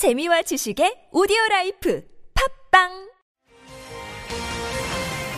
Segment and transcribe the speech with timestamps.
[0.00, 2.02] 재미와 지식의 오디오 라이프
[2.70, 3.10] 팟빵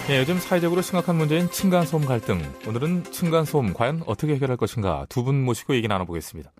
[0.09, 2.41] 예, 요즘 사회적으로 심각한 문제인 층간소음 갈등.
[2.69, 6.53] 오늘은 층간소음 과연 어떻게 해결할 것인가 두 분 모시고 얘기 나눠보겠습니다.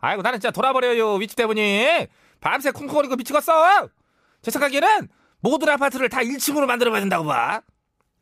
[0.00, 2.08] 아이고 나는 진짜 돌아버려요 윗집 때문에
[2.40, 3.88] 밤새 쿵쿵거리고 미치겠어.
[4.42, 5.08] 제 생각에는
[5.40, 7.62] 모든 아파트를 다 1층으로 만들어봐야 된다고 봐.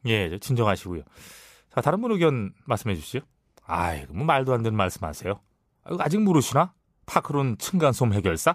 [0.07, 1.03] 예, 저 진정하시고요.
[1.75, 3.19] 자 다른 분 의견 말씀해 주시죠.
[3.67, 5.41] 아이고 뭐 말도 안 되는 말씀하세요.
[5.99, 6.73] 아직 모르시나?
[7.07, 8.55] 파크론 층간소음 해결사?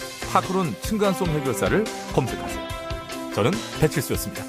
[0.31, 2.61] 파크론 층간소음 해결사를 검색하세요.
[3.35, 4.43] 저는 배칠수였습니다.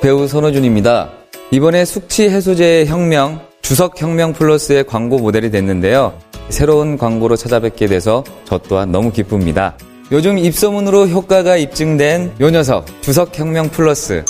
[0.00, 1.10] 배우 손호준입니다.
[1.50, 6.18] 이번에 숙취 해소제의 혁명, 주석혁명 플러스의 광고 모델이 됐는데요.
[6.48, 9.76] 새로운 광고로 찾아뵙게 돼서 저 또한 너무 기쁩니다.
[10.12, 14.24] 요즘 입소문으로 효과가 입증된 요 녀석, 주석혁명 플러스.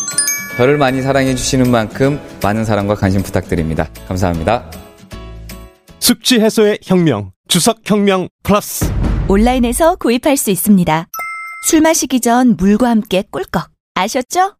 [0.57, 3.89] 저를 많이 사랑해 주시는 만큼 많은 사랑과 관심 부탁드립니다.
[4.09, 4.80] 감사합니다.
[6.11, 8.85] 숙취 해소의 혁명, 주석 혁명 플러스.
[9.29, 11.07] 온라인에서 구입할 수 있습니다.
[11.67, 14.57] 술 마시기 전 물과 함께 꿀꺽 아셨죠?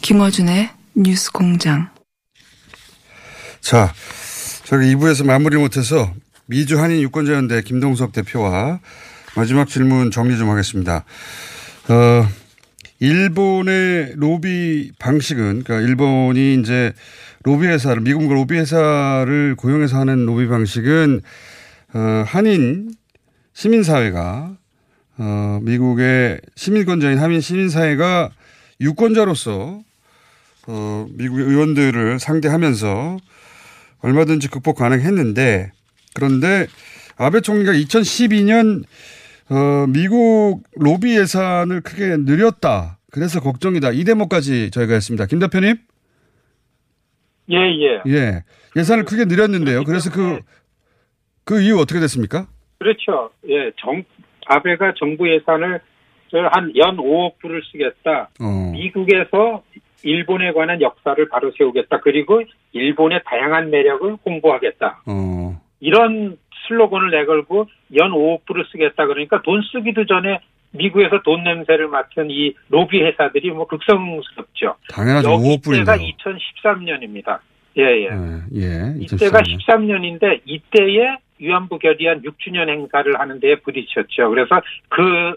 [0.00, 1.90] 김어준의 뉴스 공장.
[3.60, 3.92] 자,
[4.64, 6.10] 저기 2부에서 마무리 못해서
[6.48, 8.80] 미주 한인 유권자연대 김동석 대표와
[9.36, 11.04] 마지막 질문 정리 좀 하겠습니다.
[11.90, 12.26] 어,
[13.00, 16.94] 일본의 로비 방식은, 그러니까 일본이 이제
[17.42, 21.20] 로비 회사를, 미국 로비 회사를 고용해서 하는 로비 방식은,
[21.92, 22.92] 어, 한인
[23.52, 24.56] 시민사회가,
[25.18, 28.30] 어, 미국의 시민권자인 한인 시민사회가
[28.80, 29.80] 유권자로서
[30.66, 33.18] 어, 미국의 의원들을 상대하면서
[34.00, 35.72] 얼마든지 극복 가능했는데
[36.14, 36.66] 그런데
[37.16, 38.84] 아베 총리가 2012년
[39.50, 42.98] 어, 미국 로비 예산을 크게 늘렸다.
[43.10, 43.90] 그래서 걱정이다.
[43.92, 45.26] 이 대목까지 저희가 했습니다.
[45.26, 45.76] 김 대표님?
[47.50, 48.02] 예, 예.
[48.12, 48.44] 예.
[48.76, 49.84] 예산을 크게 늘렸는데요.
[49.84, 50.40] 그래서 그,
[51.44, 52.46] 그 이유 어떻게 됐습니까?
[52.78, 53.30] 그렇죠.
[53.48, 54.04] 예, 정,
[54.46, 55.80] 아베가 정부 예산을
[56.52, 58.28] 한 연 5억 불을 쓰겠다.
[58.40, 58.70] 어.
[58.74, 59.62] 미국에서
[60.02, 62.00] 일본에 관한 역사를 바로 세우겠다.
[62.00, 62.42] 그리고
[62.72, 65.02] 일본의 다양한 매력을 홍보하겠다.
[65.06, 65.12] 어.
[65.80, 67.66] 이런 슬로건을 내걸고
[67.96, 69.06] 연 5억 불을 쓰겠다.
[69.06, 70.40] 그러니까 돈 쓰기도 전에
[70.70, 74.76] 미국에서 돈 냄새를 맡은 이 로비 회사들이 뭐 극성스럽죠.
[74.90, 75.32] 당연하죠.
[75.32, 75.92] 여기 5억 불인데.
[75.94, 77.38] 이때가 2013년입니다.
[77.78, 78.08] 예, 예.
[78.54, 78.94] 예.
[79.00, 80.20] 이때가 2013년.
[80.20, 84.28] 13년인데 이때에 위안부 결의안 6주년 행사를 하는 데에 부딪혔죠.
[84.30, 85.34] 그래서 그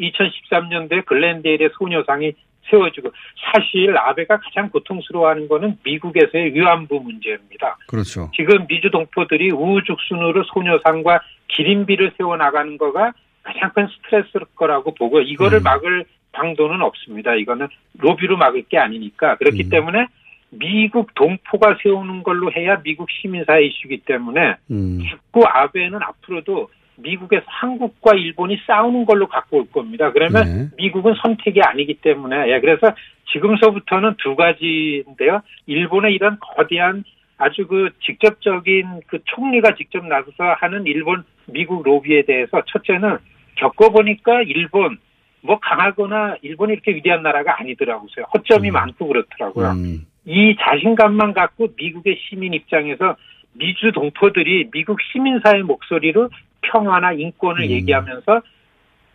[0.00, 2.32] 2013년도에 글렌데일의 소녀상이
[2.70, 3.10] 세워지고
[3.52, 7.76] 사실 아베가 가장 고통스러워하는 거는 미국에서의 위안부 문제입니다.
[7.88, 8.30] 그렇죠.
[8.34, 13.12] 지금 미주 동포들이 우후죽순으로 소녀상과 기린비를 세워 나가는 거가
[13.42, 15.62] 가장 큰 스트레스일 거라고 보고 이거를 음.
[15.64, 17.34] 막을 방도는 없습니다.
[17.34, 17.68] 이거는
[17.98, 19.68] 로비로 막을 게 아니니까 그렇기 음.
[19.68, 20.06] 때문에
[20.50, 25.00] 미국 동포가 세우는 걸로 해야 미국 시민사회 이슈이기 때문에 음.
[25.08, 26.68] 자꾸 아베는 앞으로도
[27.02, 30.12] 미국에서 한국과 일본이 싸우는 걸로 갖고 올 겁니다.
[30.12, 30.68] 그러면 네.
[30.76, 32.94] 미국은 선택이 아니기 때문에 예, 그래서
[33.32, 35.42] 지금서부터는 두 가지인데요.
[35.66, 37.04] 일본의 이런 거대한
[37.38, 43.18] 아주 그 직접적인 그 총리가 직접 나서서 하는 일본 미국 로비에 대해서 첫째는
[43.56, 44.98] 겪어보니까 일본
[45.40, 48.08] 뭐 강하거나 일본이 이렇게 위대한 나라가 아니더라고요.
[48.32, 48.72] 허점이 음.
[48.74, 49.70] 많고 그렇더라고요.
[49.72, 50.06] 음.
[50.24, 53.16] 이 자신감만 갖고 미국의 시민 입장에서
[53.54, 56.30] 미주 동포들이 미국 시민사회 목소리로
[56.62, 57.70] 평화나 인권을 음.
[57.70, 58.42] 얘기하면서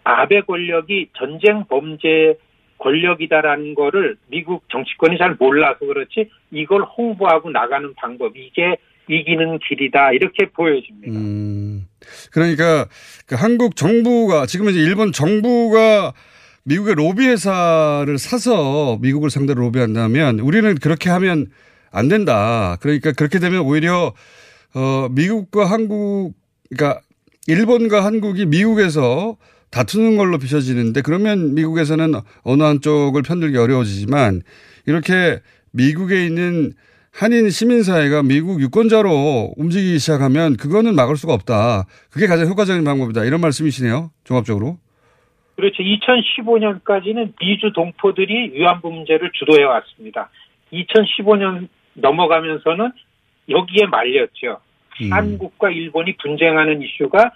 [0.03, 2.37] 아베 권력이 전쟁 범죄
[2.77, 8.77] 권력이다라는 거를 미국 정치권이 잘 몰라서 그렇지 이걸 홍보하고 나가는 방법 이게
[9.09, 11.17] 이기는 길이다 이렇게 보여집니다.
[11.17, 11.87] 음.
[12.31, 12.87] 그러니까
[13.25, 16.13] 그 한국 정부가 지금 이제 일본 정부가
[16.63, 21.47] 미국의 로비 회사를 사서 미국을 상대로 로비한다면 우리는 그렇게 하면
[21.91, 22.77] 안 된다.
[22.81, 24.13] 그러니까 그렇게 되면 오히려
[24.75, 26.33] 어 미국과 한국
[26.69, 27.01] 그러니까
[27.47, 29.37] 일본과 한국이 미국에서
[29.71, 32.13] 다투는 걸로 비춰지는데 그러면 미국에서는
[32.43, 34.41] 어느 한쪽을 편들기 어려워지지만
[34.85, 35.39] 이렇게
[35.71, 36.73] 미국에 있는
[37.13, 41.85] 한인 시민사회가 미국 유권자로 움직이기 시작하면 그거는 막을 수가 없다.
[42.11, 43.25] 그게 가장 효과적인 방법이다.
[43.25, 44.11] 이런 말씀이시네요.
[44.23, 44.77] 종합적으로.
[45.55, 45.81] 그렇죠.
[45.81, 50.29] 2015년까지는 미주 동포들이 위안부 문제를 주도해 왔습니다.
[50.71, 52.91] 2015년 넘어가면서는
[53.49, 54.59] 여기에 말렸죠.
[55.01, 55.11] 음.
[55.13, 57.31] 한국과 일본이 분쟁하는 이슈가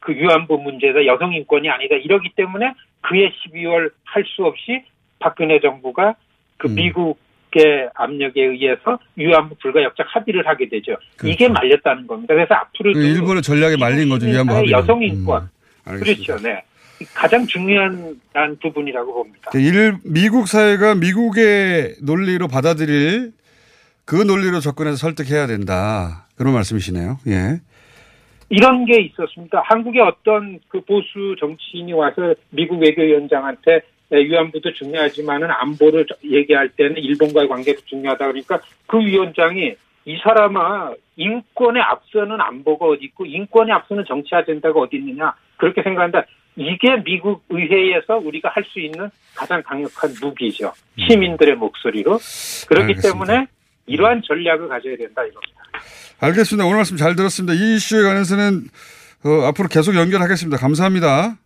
[0.00, 1.96] 그 위안부 문제다, 여성 인권이 아니다.
[1.96, 4.82] 이러기 때문에 그해 12월 할 수 없이
[5.18, 6.14] 박근혜 정부가
[6.58, 6.74] 그 음.
[6.74, 10.96] 미국의 압력에 의해서 위안부 불가역적 합의를 하게 되죠.
[11.16, 11.32] 그렇죠.
[11.32, 12.34] 이게 말렸다는 겁니다.
[12.34, 14.26] 그래서 앞으로도 그 일본의 전략에 말린 거죠.
[14.26, 14.78] 위안부 시민사회 합의는.
[14.78, 15.42] 여성 인권.
[15.88, 16.00] 음.
[16.00, 16.36] 그렇죠.
[16.38, 16.62] 네.
[17.14, 18.16] 가장 중요한
[18.62, 19.50] 부분이라고 봅니다.
[19.50, 23.32] 그 일, 미국 사회가 미국의 논리로 받아들일
[24.06, 26.26] 그 논리로 접근해서 설득해야 된다.
[26.36, 27.18] 그런 말씀이시네요.
[27.26, 27.60] 예.
[28.48, 29.60] 이런 게 있었습니다.
[29.64, 33.80] 한국의 어떤 그 보수 정치인이 와서 미국 외교위원장한테
[34.10, 39.74] 위안부도 중요하지만은 안보를 얘기할 때는 일본과의 관계도 중요하다 그러니까 그 위원장이
[40.04, 46.24] 이 사람아 인권에 앞서는 안보가 어디 있고 인권에 앞서는 정치 아젠다가 어디 있느냐 그렇게 생각한다.
[46.54, 50.72] 이게 미국 의회에서 우리가 할 수 있는 가장 강력한 무기죠.
[50.96, 52.18] 시민들의 목소리로.
[52.68, 53.26] 그렇기 알겠습니다.
[53.26, 53.46] 때문에
[53.86, 55.56] 이러한 전략을 가져야 된다 이겁니다.
[56.18, 56.64] 알겠습니다.
[56.64, 57.54] 오늘 말씀 잘 들었습니다.
[57.54, 58.68] 이 이슈에 관해서는
[59.24, 60.56] 어, 앞으로 계속 연결하겠습니다.
[60.56, 61.36] 감사합니다.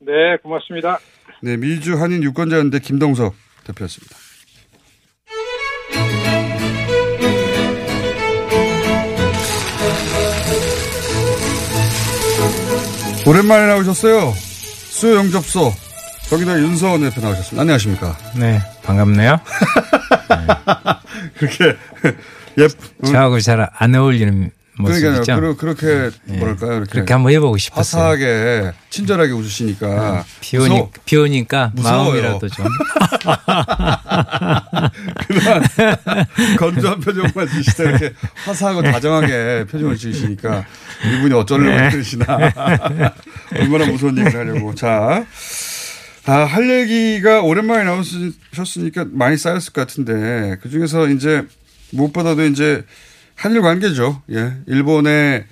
[0.00, 0.98] 네, 고맙습니다.
[1.42, 3.34] 네, 미주 한인 유권자연대 김동석
[3.64, 4.16] 대표였습니다.
[13.26, 14.32] 오랜만에 나오셨어요.
[14.32, 15.72] 수요 영접소.
[16.30, 17.60] 거기다 윤서원 대표 나오셨습니다.
[17.60, 18.16] 안녕하십니까.
[18.38, 19.40] 네, 반갑네요.
[21.38, 21.76] 그렇게
[22.58, 22.68] 예,
[23.06, 25.10] 저하고 잘 안 어울리는 그러니까요.
[25.12, 25.34] 모습이죠.
[25.36, 26.72] 그러, 그렇게 뭐랄까요.
[26.78, 28.02] 이렇게 그렇게 한번 해보고 싶었어요.
[28.02, 32.04] 화사하게 친절하게 웃으시니까 비, 오니, 비 오니까 무서워요.
[32.22, 32.66] 마음이라도 좀.
[35.28, 35.62] 그런
[36.58, 38.12] 건조한 표정만 지시다 이렇게
[38.44, 40.64] 화사하고 다정하게 표정을 지으시니까
[41.04, 41.90] 이분이 어쩌려고 네.
[41.90, 42.24] 그러시나
[43.54, 45.24] 얼마나 무서운 얘기를 하려고 자.
[46.30, 51.44] 아, 할 얘기가 오랜만에 나오셨으니까 많이 쌓였을 것 같은데 그 중에서 이제
[51.90, 52.84] 무엇보다도 이제
[53.34, 54.22] 한일 관계죠.
[54.30, 54.52] 예.
[54.68, 55.44] 일본의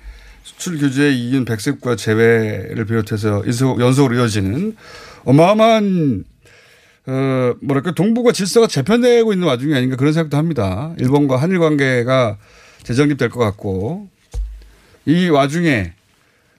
[0.43, 4.77] 수출 규제 이윤 백색과 제외를 비롯해서 연속- 연속으로 이어지는
[5.25, 6.23] 어마어마한
[7.07, 10.93] 어, 뭐랄까, 동북아 질서가 재편되고 있는 와중이 아닌가 그런 생각도 합니다.
[10.97, 12.37] 일본과 한일 관계가
[12.83, 14.07] 재정립될 것 같고,
[15.07, 15.93] 이 와중에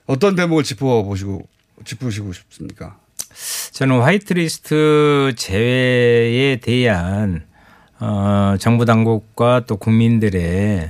[0.07, 1.47] 어떤 대목을 짚어보시고,
[1.85, 3.00] 짚으시고 싶습니까?
[3.81, 7.41] 저는 화이트리스트 제외에 대한
[7.99, 10.87] 어, 정부 당국과 또 국민들의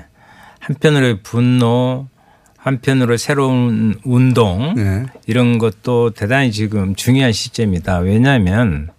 [0.59, 2.09] 한편으로의 분노,
[2.57, 5.05] 한편으로 새로운 운동 네.
[5.25, 7.99] 이런 것도 대단히 지금 중요한 시점이다.
[7.99, 8.89] 왜냐하면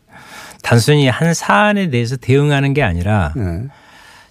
[0.63, 3.65] 단순히 한 사안에 대해서 대응하는 게 아니라 네.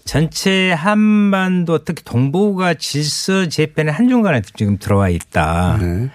[0.05, 5.77] 전체 한반도 특히 동북아 질서 재편의 한중간에 지금 들어와 있다.
[5.79, 6.09] 네.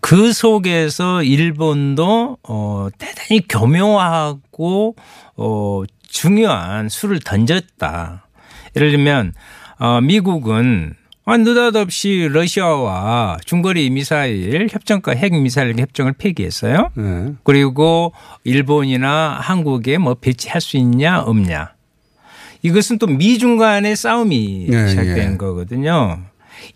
[0.00, 4.96] 그 속에서 일본도 어 대단히 교묘하고
[5.36, 8.26] 어 중요한 수를 던졌다.
[8.76, 9.34] 예를 들면
[9.78, 10.94] 어 미국은
[11.30, 16.90] 아, 느닷없이 러시아와 중거리 미사일 협정과 핵 미사일 협정을 폐기했어요.
[16.94, 17.34] 네.
[17.44, 21.74] 그리고 일본이나 한국에 뭐 배치할 수 있냐 없냐.
[22.62, 25.36] 이것은 또 미중 간의 싸움이 예, 시작된 예.
[25.36, 26.18] 거거든요.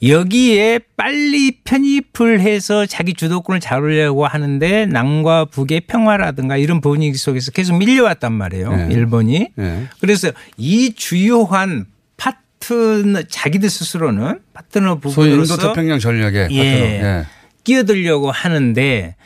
[0.06, 7.76] 여기에 빨리 편입을 해서 자기 주도권을 잡으려고 하는데 남과 북의 평화라든가 이런 분위기 속에서 계속
[7.76, 8.76] 밀려왔단 말이에요.
[8.76, 8.88] 네.
[8.90, 9.48] 일본이.
[9.54, 9.86] 네.
[10.00, 16.58] 그래서 이 주요한 파트너 자기들 스스로는 파트너 소위 부분으로서 인도태평양 전략에 예.
[16.58, 17.26] 예.
[17.64, 19.16] 끼어들려고 하는데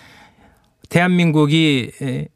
[0.89, 2.29] 대한민국이 에,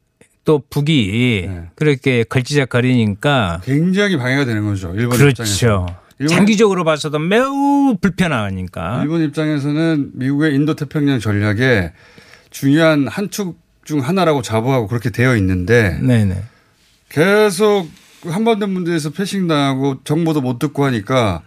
[0.43, 1.61] 또 북이 네.
[1.75, 4.93] 그렇게 걸치작거리니까 굉장히 방해가 되는 거죠.
[4.95, 6.00] 일본 입장에서.
[6.27, 9.01] 장기적으로 봐서도 매우 불편하니까.
[9.03, 11.93] 일본 입장에서는 미국의 인도 태평양 전략에
[12.49, 16.43] 중요한 한 축 중 하나라고 자부하고 그렇게 되어 있는데 네네.
[17.09, 17.89] 계속
[18.23, 21.41] 한반도 문제에서 패싱 당하고 정보도 못 듣고 하니까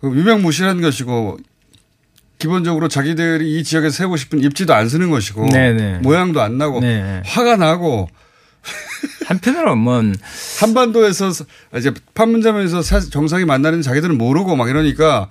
[0.00, 1.38] 그 유명무실한 것이고
[2.38, 5.98] 기본적으로 자기들이 이 지역에 세우고 싶은 입지도 안 쓰는 것이고 네네.
[5.98, 7.22] 모양도 안 나고 네.
[7.26, 8.08] 화가 나고
[9.26, 10.02] 한편으로 뭐
[10.60, 11.30] 한반도에서
[11.76, 15.28] 이제 판문점에서 사- 정상이 만나는 자기들은 모르고 막 이러니까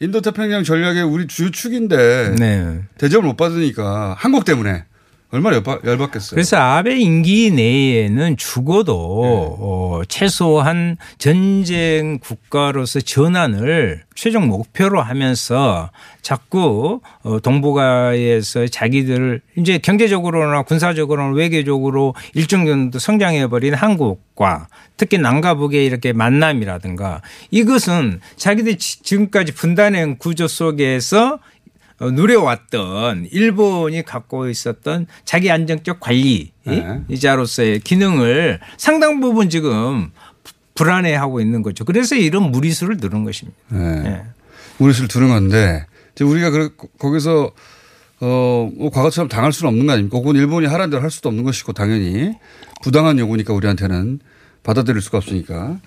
[0.00, 2.80] 인도태평양 전략의 우리 주요 축인데 네.
[2.98, 4.84] 대접을 못 받으니까 한국 때문에
[5.30, 6.30] 얼마나 열받, 열받겠어요.
[6.36, 9.56] 그래서 아베 임기 내에는 죽어도 네.
[9.60, 15.90] 어, 최소한 전쟁 국가로서 전환을 최종 목표로 하면서
[16.22, 25.84] 자꾸 어, 동북아에서 자기들을 이제 경제적으로나 군사적으로나 외교적으로 일정 정도 성장해버린 한국과 특히 남과 북의
[25.84, 27.20] 이렇게 만남이라든가
[27.50, 31.38] 이것은 자기들 지- 지금까지 분단의 구조 속에서 어,
[32.00, 37.00] 누려왔던 일본이 갖고 있었던 자기 안정적 관리 네.
[37.08, 40.10] 이자로서의 기능을 상당 부분 지금
[40.44, 41.84] 부- 불안해하고 있는 거죠.
[41.84, 43.58] 그래서 이런 무리수를 누른 것입니다.
[43.70, 44.02] 네.
[44.06, 44.22] 예.
[44.78, 47.50] 무리수를 두는 건데 이제 우리가 그, 거기서
[48.20, 50.18] 어, 뭐 과거처럼 당할 수는 없는 거 아닙니까?
[50.18, 52.32] 혹은 일본이 하라는 대로 할 수도 없는 것이고 당연히
[52.82, 54.20] 부당한 요구니까 우리한테는
[54.62, 55.78] 받아들일 수가 없으니까.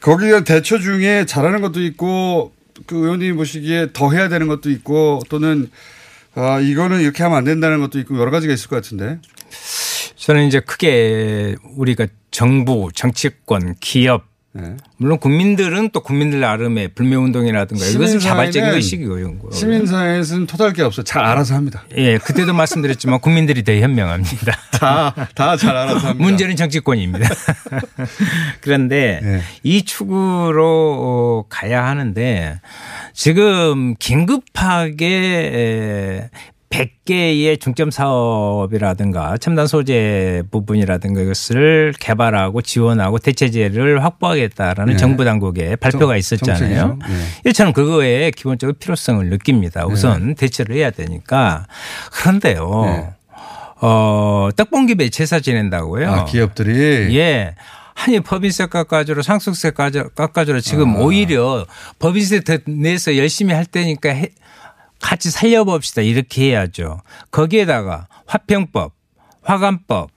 [0.00, 2.52] 거기에 대처 중에 잘하는 것도 있고
[2.86, 5.70] 그 의원님이 보시기에 더 해야 되는 것도 있고 또는
[6.34, 9.18] 아, 이거는 이렇게 하면 안 된다는 것도 있고 여러 가지가 있을 것 같은데.
[10.16, 14.76] 저는 이제 크게 우리가 정부, 정치권, 기업 네.
[14.96, 19.50] 물론 국민들은 또 국민들 나름의 불매운동이라든가 이것은 자발적인 의식이고요.
[19.52, 21.04] 시민사회에는 토달 게 없어요.
[21.04, 21.84] 잘 알아서 합니다.
[21.96, 24.58] 예, 그때도 말씀드렸지만 국민들이 더 현명합니다.
[24.80, 26.24] 다, 다 잘 알아서 합니다.
[26.24, 27.28] 문제는 정치권입니다.
[28.60, 29.40] 그런데 네.
[29.62, 30.64] 이 축으로
[31.00, 32.60] 어, 가야 하는데
[33.12, 35.06] 지금 긴급하게
[35.54, 36.30] 에,
[36.70, 44.96] 100개의 중점 사업이라든가 첨단 소재 부분이라든가 이것을 개발하고 지원하고 대체제를 확보하겠다라는 네.
[44.96, 46.98] 정부 당국의 발표가 정- 있었잖아요.
[47.08, 47.14] 네.
[47.46, 49.84] 예, 저는 그거에 기본적으로 필요성을 느낍니다.
[49.86, 51.66] 우선 대처를 해야 되니까.
[52.12, 52.82] 그런데요.
[52.86, 53.08] 네.
[53.82, 56.08] 어, 떡봉기 배제사 지낸다고요.
[56.10, 57.16] 아, 기업들이.
[57.18, 57.54] 예.
[57.94, 61.00] 아니 법인세 깎아주러 상속세 깎아주- 깎아주러 지금 아.
[61.00, 61.66] 오히려
[61.98, 64.30] 법인세 더 내서 열심히 할 테니까 해-
[65.00, 67.00] 같이 살려봅시다 이렇게 해야죠.
[67.30, 68.92] 거기에다가 화평법,
[69.42, 70.10] 화관법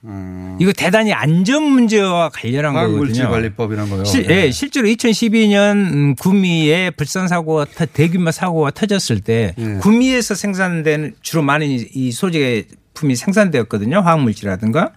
[0.60, 2.96] 이거 대단히 안전 문제와 관련한 거거든요.
[2.96, 4.04] 화학물질관리법이란 거요.
[4.04, 4.46] 실, 네.
[4.46, 9.74] 예, 실제로 2012년 구미에 불산 사고가 터- 대규모 사고가 터졌을 때 예.
[9.80, 14.00] 구미에서 생산되는 주로 많은 이- 이 소재품이 생산되었거든요.
[14.00, 14.92] 화학물질이라든가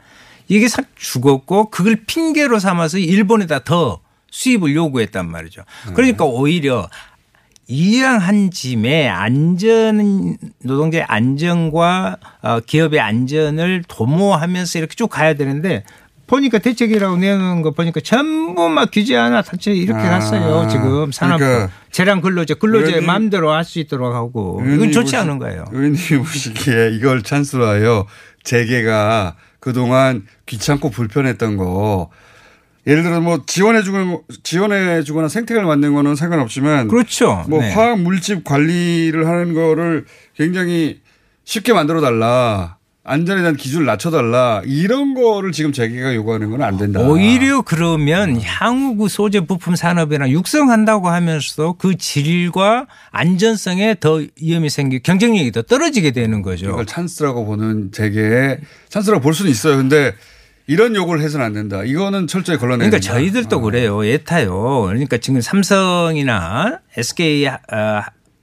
[0.50, 4.01] 이게 싹 죽었고 그걸 핑계로 삼아서 일본에다 더
[4.32, 5.63] 수입을 요구했단 말이죠.
[5.88, 5.94] 네.
[5.94, 6.89] 그러니까 오히려
[7.67, 15.83] 이양한 짐에 안전 노동자의 안전과 어, 기업의 안전을 도모하면서 이렇게 쭉 가야 되는데
[16.27, 20.67] 보니까 대책이라고 내놓은 거 보니까 전부 막 규제 하나 자체 이렇게 아, 갔어요.
[20.69, 25.15] 지금 산업 그러니까 재량 근로제 근로제 의원님- 마음대로 할 수 있도록 하고 이건 좋지 보시-
[25.17, 25.65] 않은 거예요.
[25.71, 28.05] 의원님이 보시기에 이걸 찬스로 하여
[28.43, 32.09] 재계가 그동안 귀찮고 불편했던 거
[32.88, 37.44] 예를 들어 뭐 지원해 주거나 지원해 주거나 생태계를 만든 거는 상관없지만 그렇죠.
[37.50, 37.72] 뭐 네.
[37.74, 41.01] 화학 물질 관리를 하는 거를 굉장히
[41.44, 42.77] 쉽게 만들어 달라.
[43.10, 44.62] 안전에 대한 기준을 낮춰 달라.
[44.65, 47.00] 이런 거를 지금 재계가 요구하는 건 안 된다.
[47.01, 55.00] 오히려 그러면 향후 그 소재 부품 산업이나 육성한다고 하면서 그 질과 안전성에 더 위험이 생기
[55.00, 56.67] 경쟁력이 더 떨어지게 되는 거죠.
[56.67, 59.77] 이걸 찬스라고 보는 재계에 찬스라고 볼 수는 있어요.
[59.77, 60.13] 근데
[60.67, 61.83] 이런 요구를 해서는 안 된다.
[61.83, 63.13] 이거는 철저히 걸러내야 그러니까 된다.
[63.13, 64.05] 저희들도 그래요.
[64.05, 64.83] 예타요.
[64.88, 67.47] 그러니까 지금 삼성이나 SK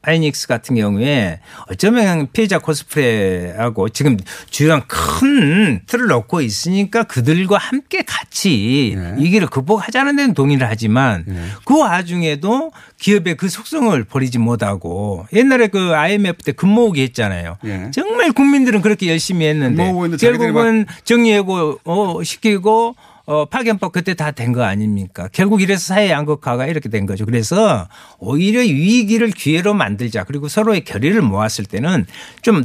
[0.04, 4.16] 아, 하이닉스 같은 경우에 어쩌면 피해자 코스프레하고 지금
[4.50, 9.14] 주요한 큰 틀을 놓고 있으니까 그들과 함께 같이 네.
[9.18, 11.24] 이 길을 극복하자는 데는 동의를 하지만
[11.64, 17.58] 그 와중에도 기업의 그 속성을 버리지 못하고 옛날에 그 IMF 때 금모으기 했잖아요.
[17.64, 17.90] 예.
[17.92, 24.62] 정말 국민들은 그렇게 열심히 했는데 결국은 정리하고 어, 시키고 어, 파견법 그때 다 된 거
[24.64, 25.28] 아닙니까?
[25.32, 27.24] 결국 이래서 사회 양극화가 이렇게 된 거죠.
[27.24, 27.88] 그래서
[28.18, 30.24] 오히려 위기를 기회로 만들자.
[30.24, 32.04] 그리고 서로의 결의를 모았을 때는
[32.42, 32.62] 좀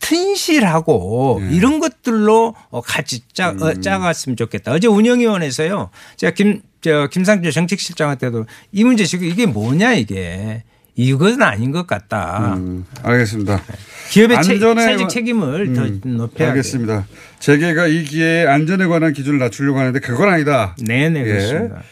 [0.00, 1.56] 튼실하고 네.
[1.56, 3.62] 이런 것들로 어, 같이 짜, 음.
[3.62, 4.72] 어, 짜갔으면 좋겠다.
[4.72, 5.90] 어제 운영위원회에서요.
[6.16, 10.62] 제가 김, 저, 김상조 정책실장한테도 이 문제 지금 이게 뭐냐 이게.
[10.96, 12.54] 이것은 아닌 것 같다.
[12.56, 13.62] 음, 알겠습니다.
[14.08, 16.50] 기업의 체, 안전에 책임을 더 음, 높여야 돼.
[16.52, 17.06] 알겠습니다.
[17.38, 20.74] 재계가 이 기회에 안전에 관한 기준을 낮추려고 하는데 그건 아니다.
[20.82, 21.24] 네네 예.
[21.24, 21.82] 그렇습니다.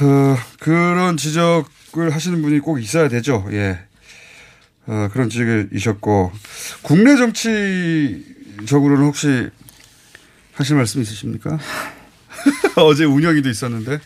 [0.00, 3.46] 어, 그런 지적을 하시는 분이 꼭 있어야 되죠.
[3.52, 3.78] 예.
[4.86, 6.32] 어, 그런 지적이셨고
[6.80, 9.50] 국내 정치적으로는 혹시
[10.54, 11.58] 하실 말씀 있으십니까?
[12.76, 13.98] 어제 운영이도 있었는데.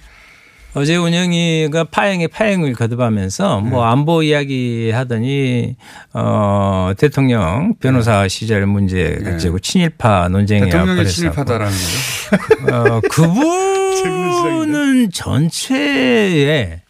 [0.74, 3.70] 어제 운영이가 파행에 파행을 거듭하면서 네.
[3.70, 5.76] 뭐 안보 이야기 하더니
[6.14, 10.70] 어 대통령 변호사 시절 문제 가지고 친일파 논쟁에 네.
[10.70, 12.74] 대통령이 친일파다라는 거죠.
[12.74, 16.80] 어, 그분은 전체의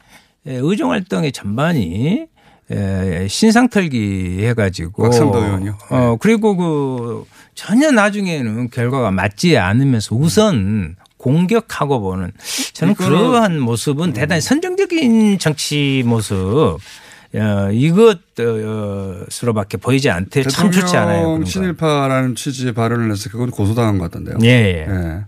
[0.45, 2.27] 의정 활동의 전반이
[2.71, 5.79] 에, 신상털기 해가지고 곽상도 의원이요?
[5.91, 7.25] 어 그리고 그
[7.57, 12.33] 전혀 나중에는 결과가 맞지 않으면서 우선 공격하고 보는
[12.73, 16.79] 저는 그러한 모습은 대단히 선정적인 정치 모습
[17.35, 18.19] 어, 이것으로밖에
[19.79, 21.43] 보이지 않대 참 좋지 않아요.
[21.45, 24.37] 친일파라는 취지의 발언을 해서 그건 고소당한 것 같던데요.
[24.43, 24.87] 예, 예.
[24.91, 25.25] 예.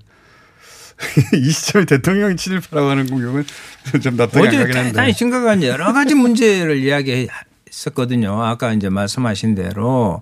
[1.39, 3.45] 이 시점에 대통령이 친일파라고 하는 공격은
[4.03, 4.91] 좀 납득이 안 가긴 한데.
[4.91, 7.29] 대단히 심각한 여러 가지 문제를 이야기
[7.75, 8.43] 했었거든요.
[8.43, 10.21] 아까 이제 말씀하신 대로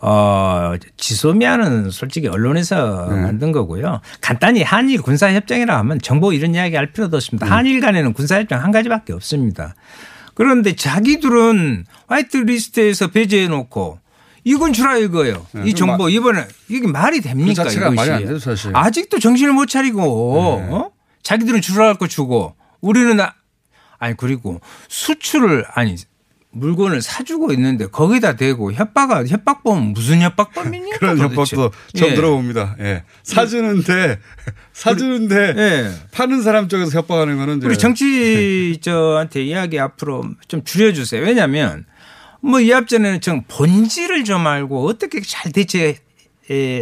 [0.00, 3.20] 어, 지소미아는 솔직히 언론에서 네.
[3.20, 4.00] 만든 거고요.
[4.20, 7.46] 간단히 한일 군사협정이라 하면 정보 이런 이야기 할 필요도 없습니다.
[7.46, 7.52] 네.
[7.52, 9.74] 한일 간에는 군사협정 한 가지밖에 없습니다.
[10.34, 13.98] 그런데 자기들은 화이트 리스트에서 배제해 놓고
[14.44, 15.44] 이건 주라 이거예요.
[15.52, 17.64] 네, 이그 정보 마- 이번에 이게 말이 됩니까?
[17.64, 17.94] 그 이것이.
[17.94, 18.70] 말이 안 되죠, 사실.
[18.74, 20.72] 아직도 정신을 못 차리고 네.
[20.74, 20.90] 어?
[21.22, 23.34] 자기들은 주라 할거 주고 우리는 아,
[23.98, 25.96] 아니 그리고 수출을 아니
[26.50, 30.98] 물건을 사주고 있는데 거기다 대고 협박아 협박범 무슨 협박범입니까?
[30.98, 31.56] 그런 도대체?
[31.56, 32.14] 협박도 처음 예.
[32.14, 32.76] 들어봅니다.
[32.80, 33.04] 예.
[33.22, 34.18] 사주는데
[34.72, 35.90] 사주는데 예.
[36.12, 41.22] 파는 사람 쪽에서 협박하는 거는 우리 정치저한테 이야기 앞으로 좀 줄여주세요.
[41.22, 41.84] 왜냐하면
[42.40, 45.78] 뭐 이 앞전에는 좀 본질을 좀 알고 어떻게 잘 대처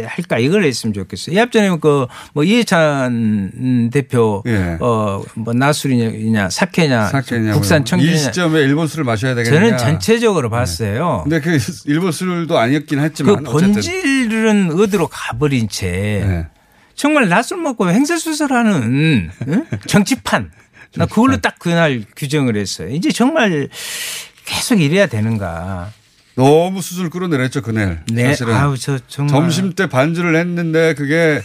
[0.05, 1.35] 할까 이걸 했으면 좋겠어요.
[1.35, 4.77] 이 앞전에 그뭐 이해찬 대표 예.
[4.79, 9.59] 어뭐 나술이냐 사케냐 사케냐 국산 이 청주냐 시점에 일본 술을 마셔야 되겠냐.
[9.59, 11.21] 저는 전체적으로 봤어요.
[11.23, 13.73] 근데 그 일본 술도 아니었긴 그 했지만 어쨌든.
[13.73, 16.47] 본질은 어디로 가버린 채 예.
[16.95, 19.65] 정말 낮술 먹고 행세수설하는 응?
[19.85, 20.51] 정치판.
[20.95, 22.89] 나 그걸로 딱 그날 규정을 했어요.
[22.89, 23.69] 이제 정말
[24.45, 25.91] 계속 이래야 되는가.
[26.37, 28.03] 너무 수술 끌어내렸죠 그날.
[28.11, 28.27] 네.
[28.27, 31.41] 사실은 아우 저 정말 점심 때 반주를 했는데 그게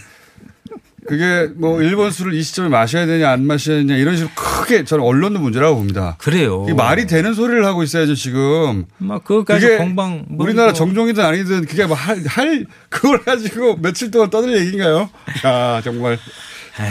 [1.09, 5.03] 그게 뭐 일본 술을 이 시점에 마셔야 되냐 안 마셔야 되냐 이런 식으로 크게 저는
[5.03, 6.17] 언론도 문제라고 봅니다.
[6.19, 6.67] 그래요.
[6.77, 8.85] 말이 되는 소리를 하고 있어야죠 지금.
[8.99, 14.11] 막 그것까지 그게 공방 뭐 우리나라 이거 정종이든 아니든 그게 뭐할 할 그걸 가지고 며칠
[14.11, 15.09] 동안 떠들 얘기인가요?
[15.45, 16.19] 야 정말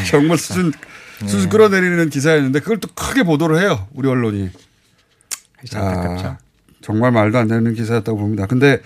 [0.10, 0.74] 정말 수준
[1.28, 4.50] 수준 끌어내리는 기사였는데 그걸 또 크게 보도를 해요 우리 언론이.
[5.70, 6.38] 참 안타깝죠.
[6.82, 8.46] 아, 정말 말도 안 되는 기사였다고 봅니다.
[8.46, 8.80] 근데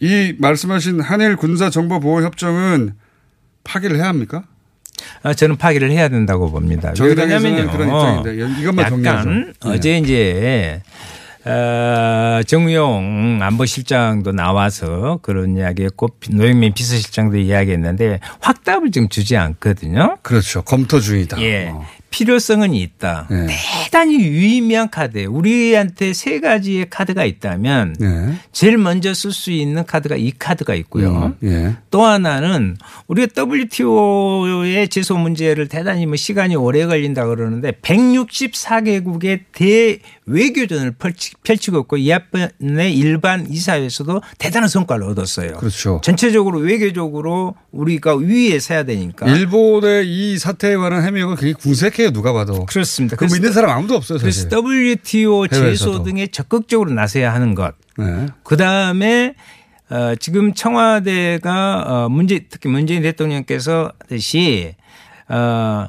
[0.00, 2.94] 이 말씀하신 한일 군사 정보 보호 협정은
[3.62, 4.44] 파기를 해야 합니까?
[5.22, 6.92] 아, 저는 파기를 해야 된다고 봅니다.
[6.92, 7.70] 당에서는 왜냐면요.
[7.70, 9.18] 그런 입장인데 이것만 정리하죠.
[9.18, 9.70] 약간 네.
[9.70, 10.82] 어제 이제
[11.46, 20.16] 어, 정우용 안보실장도 나와서 그런 이야기했고 노영민 비서실장도 이야기했는데 확답을 지금 주지 않거든요.
[20.22, 20.62] 그렇죠.
[20.62, 21.40] 검토 중이다.
[21.42, 21.68] 예.
[21.68, 21.84] 어.
[22.14, 23.26] 필요성은 있다.
[23.28, 23.48] 네.
[23.86, 25.24] 대단히 유의미한 카드.
[25.24, 28.34] 우리한테 세 가지의 카드가 있다면 네.
[28.52, 31.34] 제일 먼저 쓸 수 있는 카드가 이 카드가 있고요.
[31.42, 31.76] 음, 예.
[31.90, 32.76] 또 하나는
[33.08, 41.96] 우리가 WTO의 제소 문제를 대단히 뭐 시간이 오래 걸린다 그러는데 164개국의 대외교전을 펼치, 펼치고 있고
[41.96, 45.54] 이 앞에 일반 이사회에서도 대단한 성과를 얻었어요.
[45.54, 46.00] 그렇죠.
[46.04, 49.26] 전체적으로 외교적으로 우리가 위에 서야 되니까.
[49.26, 52.66] 일본의 이 사태에 관한 해명은 굉장히 궁색해 요 누가 봐도.
[52.66, 53.16] 그렇습니다.
[53.16, 54.48] 그 믿는 사람 아무도 없어요 사실.
[54.48, 56.02] 그래서 WTO 제소.
[56.02, 57.74] 등에 적극적으로 나서야 하는 것.
[57.98, 58.26] 네.
[58.42, 59.34] 그 다음에
[59.90, 64.74] 어, 지금 청와대가 어, 문제 특히 문재인 대통령께서 하듯이
[65.28, 65.88] 어,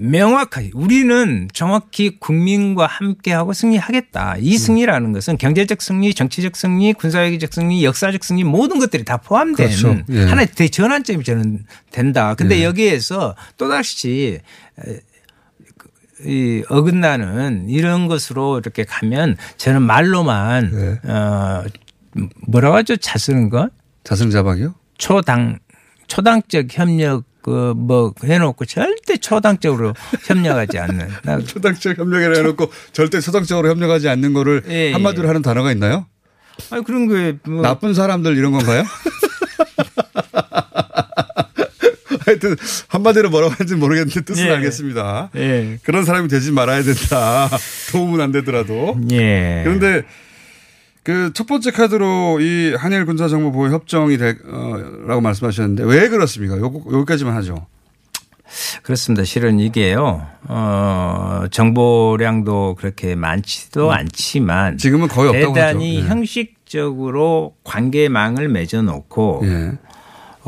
[0.00, 4.34] 명확하게 우리는 정확히 국민과 함께하고 승리하겠다.
[4.34, 4.40] 음.
[4.40, 9.66] 이 승리라는 것은 경제적 승리, 정치적 승리, 군사회계적 승리, 역사적 승리 모든 것들이 다 포함된
[9.66, 9.96] 그렇죠.
[10.10, 10.24] 예.
[10.24, 12.34] 하나의 대전환점이 저는 된다.
[12.34, 12.64] 근데 예.
[12.64, 14.38] 여기에서 또다시
[16.24, 21.10] 이 어긋나는 이런 것으로 이렇게 가면 저는 말로만 네.
[21.10, 21.64] 어
[22.46, 22.96] 뭐라고 하죠?
[22.96, 23.68] 자 쓰는 거?
[24.04, 24.74] 자승 자박이요?
[24.96, 25.58] 초당
[26.06, 29.94] 초당적 협력 그뭐 해놓고 절대 초당적으로
[30.26, 31.08] 협력하지 않는.
[31.22, 35.28] 나 초당적 협력을 해놓고 절대 초당적으로 협력하지 않는 거를 예, 한마디로 예.
[35.28, 36.06] 하는 단어가 있나요?
[36.70, 38.84] 아니 그런 거에 뭐 나쁜 사람들 이런 건가요?
[42.28, 42.56] 하여튼
[42.88, 44.50] 한마디로 뭐라고 하는지 모르겠는데 뜻은 예.
[44.50, 45.30] 알겠습니다.
[45.36, 45.78] 예.
[45.82, 47.48] 그런 사람이 되지 말아야 된다.
[47.92, 48.98] 도움은 안 되더라도.
[49.12, 49.62] 예.
[49.64, 50.02] 그런데
[51.02, 56.58] 그 첫 번째 카드로 이 한일 군사 정보 보호 협정이 되라고 말씀하셨는데 왜 그렇습니까?
[56.58, 57.66] 요, 여기까지만 하죠.
[58.82, 59.24] 그렇습니다.
[59.24, 66.04] 실은 이게요, 어, 정보량도 그렇게 많지도 않지만 지금은 거의 없다고 대단히 하죠.
[66.04, 66.10] 네.
[66.10, 69.72] 형식적으로 관계망을 맺어놓고 예.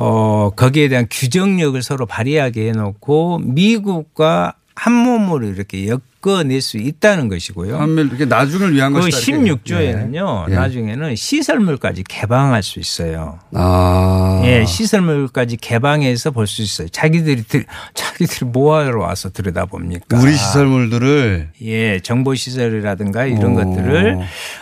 [0.02, 5.86] 어, 거기에 대한 규정력을 서로 발휘하게 해놓고 미국과 한 몸으로 이렇게
[6.24, 7.76] 엮어낼 수 있다는 것이고요.
[7.78, 9.18] 한밀 이게 나중을 위한 그 것이다.
[9.18, 9.52] 이렇게.
[9.74, 10.54] 16조에는요, 예.
[10.54, 13.40] 나중에는 시설물까지 개방할 수 있어요.
[13.52, 14.40] 아.
[14.46, 16.88] 예, 시설물까지 개방해서 볼 수 있어요.
[16.88, 20.18] 자기들이 들, 자기들이 뭐하러 와서 들여다 봅니까?
[20.18, 23.54] 우리 시설물들을 예, 정보 시설이라든가 이런 오.
[23.56, 24.18] 것들을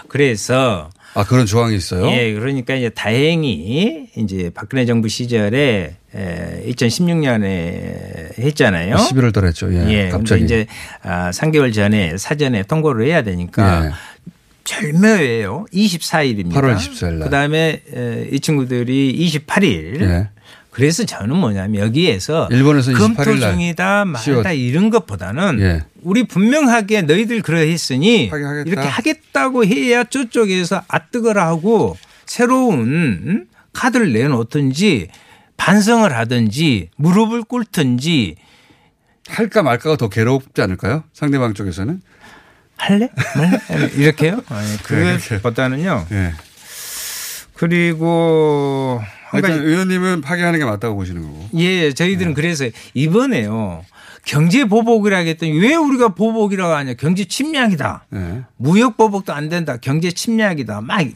[0.08, 2.08] 그래서 아 그런 조항이 있어요?
[2.12, 8.94] 예, 그러니까 이제 다행히 이제 박근혜 정부 시절에 2016년에 했잖아요.
[8.94, 9.74] 11월 달에 했죠.
[9.74, 9.84] 예.
[9.88, 10.44] 예, 갑자기.
[10.44, 10.66] 이제
[11.02, 13.90] 아, 3개월 전에 사전에 통보를 해야 되니까 예.
[14.62, 15.66] 절묘해요.
[15.72, 16.52] 24일입니다.
[16.52, 17.20] 8월 24일 날.
[17.24, 20.00] 그다음에 에, 이 친구들이 28일.
[20.02, 20.28] 예.
[20.70, 25.84] 그래서 저는 뭐냐면 여기에서 일본에서 28일 검토 날 중이다 말다 이런 것보다는 예.
[26.02, 28.62] 우리 분명하게 너희들 그러했으니 하겠다.
[28.70, 33.46] 이렇게 하겠다고 해야 저쪽에서 아뜨거라 하고 새로운 음?
[33.72, 35.08] 카드를 내놓든지
[35.56, 38.36] 반성을 하든지 무릎을 꿇든지
[39.28, 41.04] 할까 말까가 더 괴롭지 않을까요?
[41.12, 42.00] 상대방 쪽에서는.
[42.76, 43.08] 할래?
[43.36, 43.90] 말래?
[43.96, 44.40] 이렇게요?
[44.48, 44.76] 아니.
[44.84, 46.06] 그것보다는요.
[46.12, 46.32] 예.
[47.54, 51.48] 그리고 한 하여튼 가지 의원님은 파기하는 게 맞다고 보시는 거고.
[51.54, 53.84] 예, 저희들은 그래서 이번에요.
[54.24, 56.94] 경제 보복이라 했더니 왜 우리가 보복이라고 하냐.
[56.94, 58.06] 경제 침략이다.
[58.14, 58.42] 예.
[58.56, 59.76] 무역 보복도 안 된다.
[59.80, 60.80] 경제 침략이다.
[60.82, 61.06] 막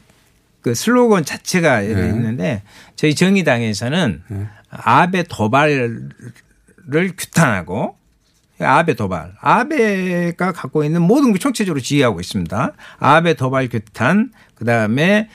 [0.62, 1.88] 그 슬로건 자체가 네.
[1.88, 2.62] 있는데
[2.94, 4.22] 저희 정의당에서는
[4.70, 6.08] 아베 도발을
[7.18, 7.96] 규탄하고
[8.60, 9.32] 아베 도발.
[9.40, 12.72] 아베가 갖고 있는 모든 걸 총체적으로 지휘하고 있습니다.
[13.00, 15.28] 아베 도발 규탄, 그 다음에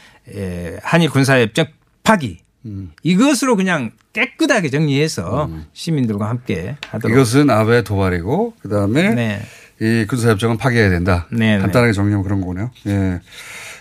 [0.81, 1.65] 한일 군사협정
[2.03, 2.39] 파기.
[2.65, 2.91] 음.
[3.03, 7.15] 이것으로 그냥 깨끗하게 정리해서 시민들과 함께 하도록.
[7.15, 9.41] 이것은 아베 도발이고 그다음에 네.
[9.79, 11.27] 이 군사협정은 파기해야 된다.
[11.31, 12.71] 네, 간단하게 정리하면 그런 거네요.
[12.87, 13.21] 예.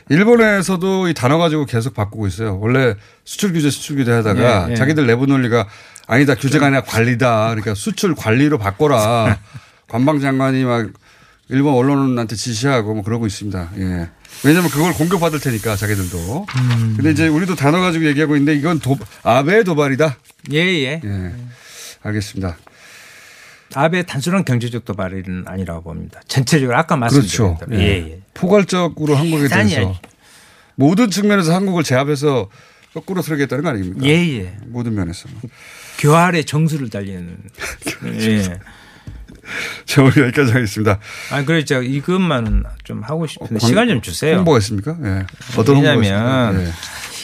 [0.08, 2.58] 일본에서도 이 단어 가지고 계속 바꾸고 있어요.
[2.60, 4.76] 원래 수출 규제 수출 규제 하다가 예, 예.
[4.76, 5.66] 자기들 내부 논리가
[6.06, 7.46] 아니다 규제가 아니라 관리다.
[7.48, 9.38] 그러니까 수출 관리로 바꿔라.
[9.88, 10.88] 관방 장관이 막
[11.48, 13.70] 일본 언론한테 지시하고 뭐 그러고 있습니다.
[13.78, 14.08] 예.
[14.44, 16.46] 왜냐하면 그걸 공격받을 테니까 자기들도.
[16.48, 16.94] 음.
[16.96, 20.16] 근데 이제 우리도 단어 가지고 얘기하고 있는데 이건 도, 아베 도발이다.
[20.52, 21.00] 예, 예.
[21.04, 21.32] 예.
[22.02, 22.56] 알겠습니다.
[23.74, 26.20] 아베 단순한 경제적 도발은 아니라고 봅니다.
[26.26, 27.66] 전체적으로 아까 말씀드린 그렇죠.
[27.66, 27.80] 대로.
[27.80, 28.20] 예, 예.
[28.34, 29.98] 포괄적으로 한국에 대해서
[30.74, 32.48] 모든 측면에서 한국을 제압해서
[32.92, 34.00] 거꾸로 서겠다는 거 아닙니까?
[34.04, 34.56] 예, 예.
[34.66, 35.28] 모든 면에서.
[35.98, 37.38] 교활의 정수를 달리는.
[38.20, 38.42] 예.
[39.86, 40.98] 자, 우리 여기까지 하겠습니다.
[41.30, 41.82] 아, 그렇죠.
[41.82, 44.36] 이것만은 좀 하고 싶은데 광- 시간 좀 주세요.
[44.36, 44.96] 홍보가 있습니까?
[45.04, 45.26] 예.
[45.58, 46.76] 어떤 홍보가 왜냐하면 있습니까?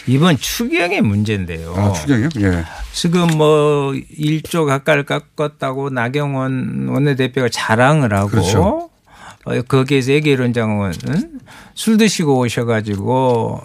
[0.06, 1.74] 이번 추경의 문제인데요.
[1.76, 1.80] 예.
[1.80, 2.28] 아, 추경이요?
[2.40, 2.64] 예.
[2.92, 8.90] 지금 뭐 1조 가까이 깎았다고 나경원 원내대표가 자랑을 하고 그렇죠.
[9.44, 10.92] 어, 거기에서 예결원장은
[11.74, 13.60] 술 드시고 오셔가지고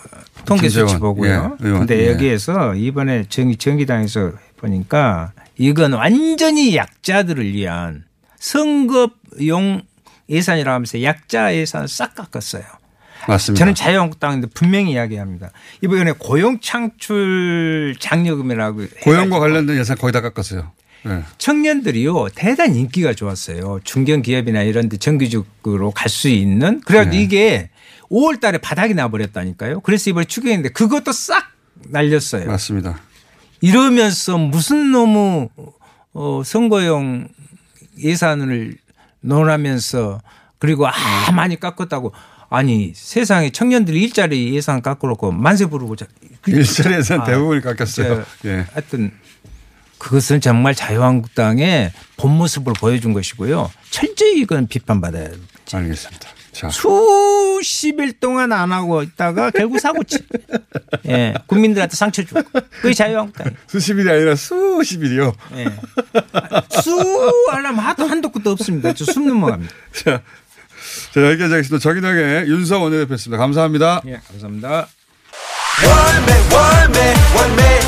[0.46, 1.58] 통계 수치 보고요.
[1.62, 2.12] 예, 근데 예.
[2.12, 8.06] 여기에서 이번에 정, 정의당에서 보니까 이건 완전히 약자들을 위한
[8.39, 9.82] 선거용
[10.30, 12.63] 예산이라고 하면서 약자 예산을 싹 깎았어요.
[13.28, 13.60] 맞습니다.
[13.60, 15.52] 저는 자유한국당인데 분명히 이야기합니다.
[15.82, 20.71] 이번에 고용 창출 장려금이라고 고용과 관련된 예산 거의 다 깎았어요.
[21.08, 21.23] 예.
[21.38, 23.80] 청년들이요 대단히 인기가 좋았어요.
[23.84, 27.21] 중견 기업이나 이런 데 정규직으로 갈 수 있는 그래도 네.
[27.21, 27.69] 이게
[28.10, 29.82] 5월 달에 바닥이 나버렸다니까요.
[29.82, 31.52] 그래서 이번에 추경인데 그것도 싹
[31.89, 32.45] 날렸어요.
[32.47, 33.00] 맞습니다.
[33.62, 35.50] 이러면서 무슨 너무
[36.13, 37.28] 어, 선거용
[37.99, 38.77] 예산을
[39.21, 40.21] 논하면서
[40.60, 40.91] 그리고 아
[41.33, 42.13] 많이 깎았다고
[42.49, 46.07] 아니 세상에 청년들이 일자리 예산 깎아놓고 만세 부르고 자-
[46.41, 48.25] 그- 일자리 예산 아, 대부분이 깎였어요.
[48.41, 48.65] 저, 예.
[48.73, 49.12] 하여튼
[49.97, 53.69] 그것은 정말 자유한국당의 본 모습을 보여준 것이고요.
[53.89, 55.38] 철저히 이건 비판받아야 돼.
[55.73, 56.29] 알겠습니다.
[56.58, 56.70] 자.
[56.72, 60.17] 수십일 동안 안 하고 있다가 결국 사고치.
[61.08, 61.36] 예.
[61.46, 62.41] 국민들한테 상처 주고.
[62.82, 63.54] 그게 자유한국당.
[63.67, 65.34] 수십 일이 아니라 수십 일이요.
[65.56, 65.65] 예.
[66.82, 68.91] 수 하려면 하도 한도 끝도 없습니다.
[68.91, 69.72] 저숨 넘어갑니다.
[69.93, 70.24] 자,
[71.13, 71.78] 자 여기까지 하겠습니다.
[71.78, 73.39] 정의당의 윤석 원내대표였습니다.
[73.39, 74.02] 감사합니다.
[74.08, 74.20] 예.
[74.28, 74.88] 감사합니다.
[75.86, 77.82] 월매 월매 월매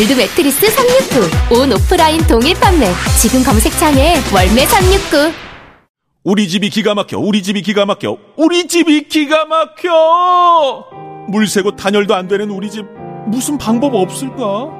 [0.00, 1.60] 월드 매트리스 369.
[1.60, 2.86] 온 오프라인 동일 판매.
[3.20, 5.30] 지금 검색창에 월매 369.
[6.24, 10.86] 우리 집이 기가 막혀, 우리 집이 기가 막혀, 우리 집이 기가 막혀!
[11.28, 12.86] 물 새고 단열도 안 되는 우리 집,
[13.26, 14.79] 무슨 방법 없을까?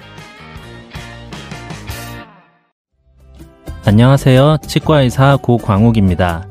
[3.83, 4.57] 안녕하세요.
[4.67, 6.45] 치과의사 고광욱입니다.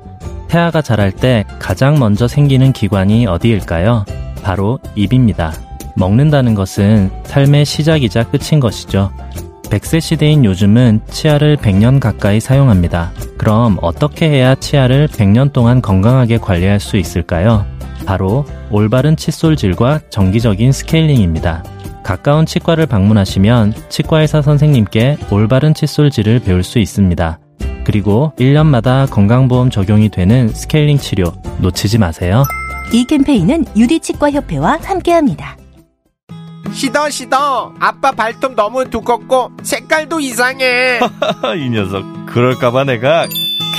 [0.48, 4.04] 태아가 자랄 때 가장 먼저 생기는 기관이 어디일까요?
[4.42, 5.52] 바로 입입니다.
[5.94, 9.12] 먹는다는 것은 삶의 시작이자 끝인 것이죠.
[9.62, 13.12] 100세 시대인 요즘은 치아를 100년 가까이 사용합니다.
[13.38, 17.64] 그럼 어떻게 해야 치아를 100년 동안 건강하게 관리할 수 있을까요?
[18.06, 21.62] 바로 올바른 칫솔질과 정기적인 스케일링입니다.
[22.02, 27.38] 가까운 치과를 방문하시면 치과의사 선생님께 올바른 칫솔질을 배울 수 있습니다.
[27.84, 32.44] 그리고 1년마다 건강보험 적용이 되는 스케일링 치료 놓치지 마세요.
[32.92, 35.56] 이 캠페인은 유디치과협회와 함께합니다.
[36.72, 41.00] 시더 시더 아빠 발톱 너무 두껍고 색깔도 이상해
[41.58, 43.26] 이 녀석 그럴까봐 내가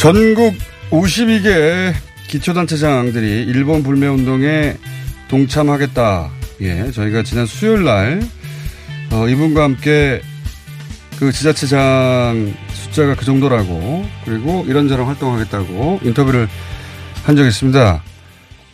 [0.00, 0.54] 전국
[0.88, 1.92] 52개
[2.26, 4.78] 기초단체장들이 일본 불매운동에
[5.28, 6.30] 동참하겠다.
[6.62, 8.22] 예, 저희가 지난 수요일 날,
[9.12, 10.22] 어, 이분과 함께
[11.18, 16.48] 그 지자체장 숫자가 그 정도라고, 그리고 이런저런 활동하겠다고 인터뷰를
[17.24, 18.02] 한 적이 있습니다.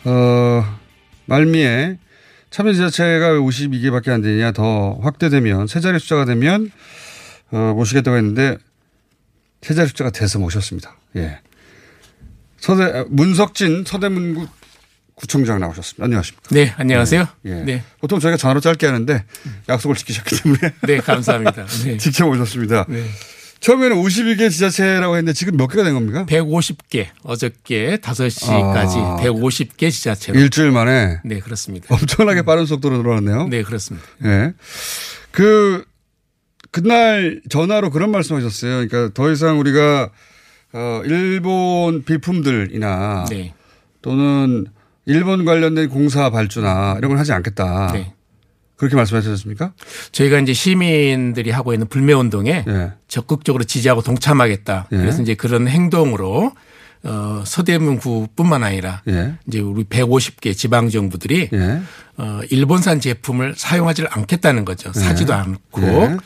[0.05, 0.77] 어,
[1.25, 1.97] 말미에
[2.51, 6.71] 참여 지자체가 왜 52개밖에 안 되냐 더 확대되면, 세 자리 숫자가 되면,
[7.51, 8.57] 어, 모시겠다고 했는데,
[9.61, 10.95] 세 자리 숫자가 돼서 모셨습니다.
[11.15, 11.39] 예.
[12.59, 14.47] 서대, 문석진 서대문구
[15.15, 16.03] 구청장 나오셨습니다.
[16.03, 16.49] 안녕하십니까.
[16.51, 17.27] 네, 안녕하세요.
[17.45, 17.49] 예.
[17.49, 17.63] 예.
[17.63, 17.83] 네.
[17.99, 19.23] 보통 저희가 전화로 짧게 하는데
[19.67, 20.73] 약속을 지키셨기 때문에.
[20.85, 21.65] 네, 감사합니다.
[21.85, 21.97] 네.
[21.97, 22.85] 직접 오셨습니다.
[22.87, 23.03] 네.
[23.59, 26.25] 처음에는 51개 지자체라고 했는데 지금 몇 개가 된 겁니까?
[26.29, 27.07] 150개.
[27.23, 29.17] 어저께 5시까지 아.
[29.19, 30.39] 150개 지자체로.
[30.39, 31.19] 일주일 만에.
[31.25, 31.87] 네, 그렇습니다.
[31.89, 33.47] 엄청나게 빠른 속도로 늘어났네요.
[33.47, 34.05] 네, 그렇습니다.
[34.25, 34.53] 예.
[35.31, 35.83] 그,
[36.69, 38.87] 그날 전화로 그런 말씀 하셨어요.
[38.87, 40.11] 그러니까 더 이상 우리가
[40.73, 43.53] 어, 일본 비품들이나 네.
[44.01, 44.65] 또는
[45.05, 47.91] 일본 관련된 공사 발주나 이런 걸 하지 않겠다.
[47.93, 48.13] 네.
[48.75, 49.73] 그렇게 말씀하셨습니까?
[50.11, 52.91] 저희가 이제 시민들이 하고 있는 불매 운동에 예.
[53.07, 54.87] 적극적으로 지지하고 동참하겠다.
[54.91, 54.97] 예.
[54.97, 56.51] 그래서 이제 그런 행동으로
[57.03, 59.33] 어, 서대문구뿐만 아니라 예.
[59.47, 61.81] 이제 우리 150개 지방 정부들이 예.
[62.17, 64.91] 어, 일본산 제품을 사용하지를 않겠다는 거죠.
[64.95, 64.99] 예.
[64.99, 66.17] 사지도 않고 예.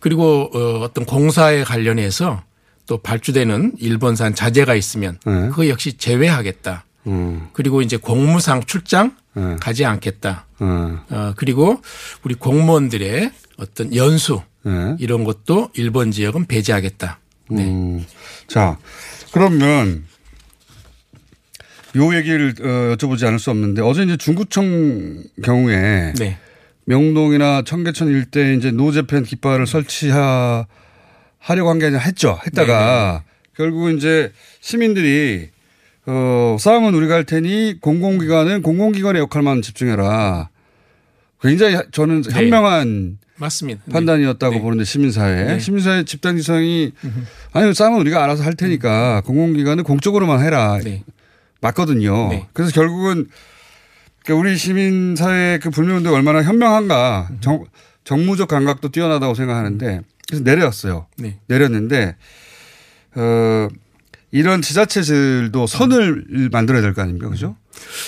[0.00, 2.42] 그리고 어, 어떤 공사에 관련해서
[2.86, 5.30] 또 발주되는 일본산 자재가 있으면 예.
[5.50, 6.84] 그거 역시 제외하겠다.
[7.08, 7.48] 음.
[7.52, 9.56] 그리고 이제 공무상 출장 예.
[9.60, 10.46] 가지 않겠다.
[10.62, 11.00] 음.
[11.10, 11.80] 어, 그리고
[12.22, 14.96] 우리 공무원들의 어떤 연수 예.
[14.98, 17.18] 이런 것도 일본 지역은 배제하겠다.
[17.50, 17.64] 네.
[17.64, 18.04] 음.
[18.48, 18.78] 자,
[19.32, 20.04] 그러면
[21.96, 26.38] 요 얘기를 어, 여쭤보지 않을 수 없는데 어제 이제 중구청 경우에 네.
[26.84, 30.66] 명동이나 청계천 일대에 이제 노재팬 깃발을 설치하
[31.46, 32.38] 하려고 한 게 아니라 했죠.
[32.46, 33.22] 했다가
[33.56, 35.48] 결국 이제 시민들이
[36.06, 40.48] 어, 싸움은 우리가 할 테니 공공기관은 공공기관의 역할만 집중해라.
[41.40, 42.30] 굉장히 저는 네.
[42.34, 43.82] 현명한 맞습니다.
[43.84, 43.92] 네.
[43.92, 45.44] 판단이었다고 보는데 시민사회.
[45.44, 45.58] 네.
[45.60, 46.92] 시민사회 집단 지성이
[47.52, 50.80] 아니 싸움은 우리가 알아서 할 테니까 공공기관은 공적으로만 해라.
[50.82, 51.04] 네.
[51.60, 52.28] 맞거든요.
[52.30, 52.46] 네.
[52.52, 53.26] 그래서 결국은
[54.24, 57.64] 그러니까 우리 시민사회 그 불매운동이 얼마나 현명한가 정,
[58.04, 61.06] 정무적 감각도 뛰어나다고 생각하는데 그래서 내렸어요.
[61.18, 61.38] 네.
[61.46, 62.16] 내렸는데
[63.14, 63.68] 어,
[64.32, 67.28] 이런 지자체들도 선을 만들어야 될 거 아닙니까?
[67.28, 67.56] 그죠?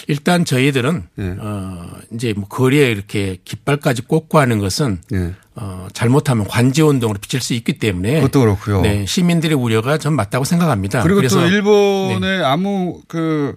[0.08, 1.36] 일단 저희들은 네.
[1.38, 5.34] 어 이제 뭐 거리에 이렇게 깃발까지 꽂고 하는 것은 네.
[5.54, 8.80] 어 잘못하면 관제 운동으로 비칠 수 있기 때문에 그것도 그렇고요.
[8.80, 11.02] 네, 시민들의 우려가 전 맞다고 생각합니다.
[11.02, 13.56] 그리고 또 일본의 아무 그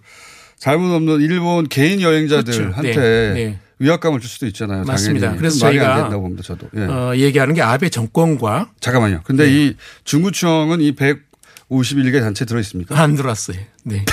[0.57, 3.59] 잘못 없는 일본 개인 여행자들한테 그렇죠.
[3.81, 3.89] 네, 네.
[3.89, 4.83] 위압감을 줄 수도 있잖아요.
[4.83, 5.35] 맞습니다.
[5.35, 6.43] 그래서 좀 말이 안 저희가 된다고 봅니다.
[6.43, 6.69] 저도.
[6.75, 6.81] 예.
[6.81, 9.21] 어, 얘기하는 게 아베 정권과 잠깐만요.
[9.23, 9.51] 근데 네.
[9.51, 12.99] 이 중구청은 이 151개 단체 들어 있습니까?
[12.99, 13.57] 안 들어왔어요.
[13.83, 14.05] 네.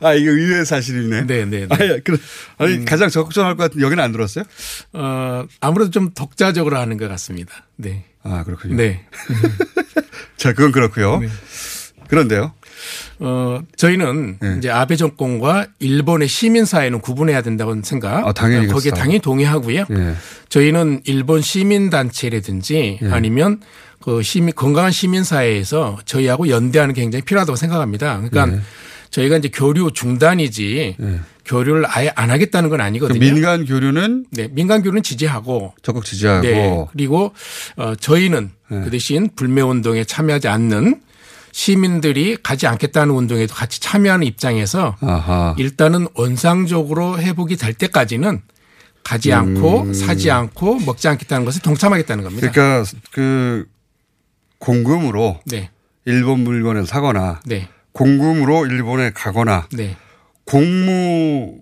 [0.00, 1.26] 아, 이거 의외의 사실이네.
[1.26, 1.66] 네, 네.
[1.66, 1.68] 네.
[1.70, 2.18] 아니, 그,
[2.58, 2.84] 아니 음.
[2.84, 4.44] 가장 적극적할 것 같은 여기는 안 들었어요?
[4.92, 7.66] 어, 아무래도 좀 독자적으로 하는 것 같습니다.
[7.76, 8.04] 네.
[8.22, 8.76] 아, 그렇군요.
[8.76, 9.06] 네.
[10.36, 11.20] 자, 그건 그렇고요.
[11.20, 11.28] 네.
[12.08, 12.52] 그런데요.
[13.20, 14.54] 어, 저희는 네.
[14.58, 18.26] 이제 아베 정권과 일본의 시민 사회는 구분해야 된다고 생각.
[18.26, 19.02] 아, 당연히 거기에 그렇다.
[19.02, 19.86] 당연히 동의하고요.
[19.90, 20.14] 예.
[20.48, 23.08] 저희는 일본 시민 단체라든지 예.
[23.10, 23.60] 아니면
[24.00, 28.20] 그 시민, 건강한 시민 사회에서 저희하고 연대하는 게 굉장히 필요하다고 생각합니다.
[28.28, 28.60] 그러니까 예.
[29.10, 30.96] 저희가 이제 교류 중단이지
[31.44, 33.18] 교류를 아예 안 하겠다는 건 아니거든요.
[33.18, 37.32] 그 민간 교류는 네, 민간 교류는 지지하고 적극 지지하고 네, 그리고
[37.76, 38.80] 어 저희는 네.
[38.82, 41.00] 그 대신 불매 운동에 참여하지 않는
[41.54, 45.54] 시민들이 가지 않겠다는 운동에도 같이 참여하는 입장에서 아하.
[45.56, 48.42] 일단은 원상적으로 회복이 될 때까지는
[49.04, 49.38] 가지 음.
[49.38, 52.50] 않고 사지 않고 먹지 않겠다는 것에 동참하겠다는 겁니다.
[52.50, 53.68] 그러니까 그
[54.58, 55.70] 공금으로 네.
[56.06, 57.68] 일본 물건을 사거나 네.
[57.92, 59.96] 공금으로 일본에 가거나 네.
[60.46, 61.60] 공무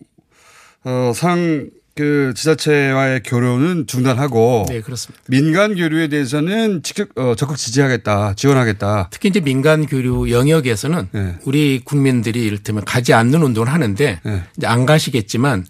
[0.84, 5.22] 어, 상 그 지자체와의 교류는 중단하고 네, 그렇습니다.
[5.28, 9.08] 민간 교류에 대해서는 직접 어, 적극 지지하겠다, 지원하겠다.
[9.10, 11.36] 특히 이제 민간 교류 영역에서는 네.
[11.44, 14.42] 우리 국민들이 이를테면 가지 않는 운동을 하는데 네.
[14.56, 15.66] 이제 안 가시겠지만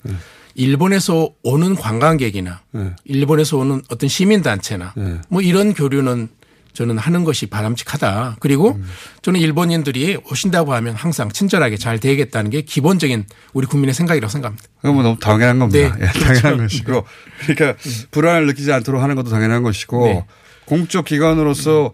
[0.55, 2.91] 일본에서 오는 관광객이나 네.
[3.05, 5.21] 일본에서 오는 어떤 시민 단체나 네.
[5.29, 6.29] 뭐 이런 교류는
[6.73, 8.37] 저는 하는 것이 바람직하다.
[8.41, 8.89] 그리고 음.
[9.21, 14.67] 저는 일본인들이 오신다고 하면 항상 친절하게 잘 대하겠다는 게 기본적인 우리 국민의 생각이라고 생각합니다.
[14.77, 15.95] 그건 뭐 너무 당연한 겁니다.
[15.97, 16.05] 네.
[16.05, 16.57] 예, 당연한 그렇죠.
[16.63, 17.05] 것이고.
[17.47, 17.79] 그러니까
[18.11, 20.25] 불안을 느끼지 않도록 하는 것도 당연한 것이고 네.
[20.65, 21.93] 공적 기관으로서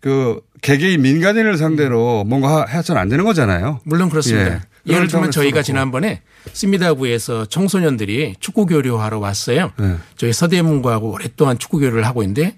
[0.00, 3.80] 그 개개인 민간인을 상대로 뭔가 하- 해서는 안 되는 거잖아요.
[3.84, 4.54] 물론 그렇습니다.
[4.54, 4.60] 예.
[4.88, 4.98] 예.
[4.98, 9.72] 를 들면 저희가 지난번에 스미다부에서 청소년들이 축구 교류하러 왔어요.
[9.78, 9.96] 네.
[10.16, 12.56] 저희 서대문구하고 오랫동안 축구 교류를 하고 있는데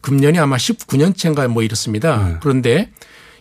[0.00, 2.28] 금년이 아마 19년째인가 뭐 이렇습니다.
[2.28, 2.36] 네.
[2.40, 2.90] 그런데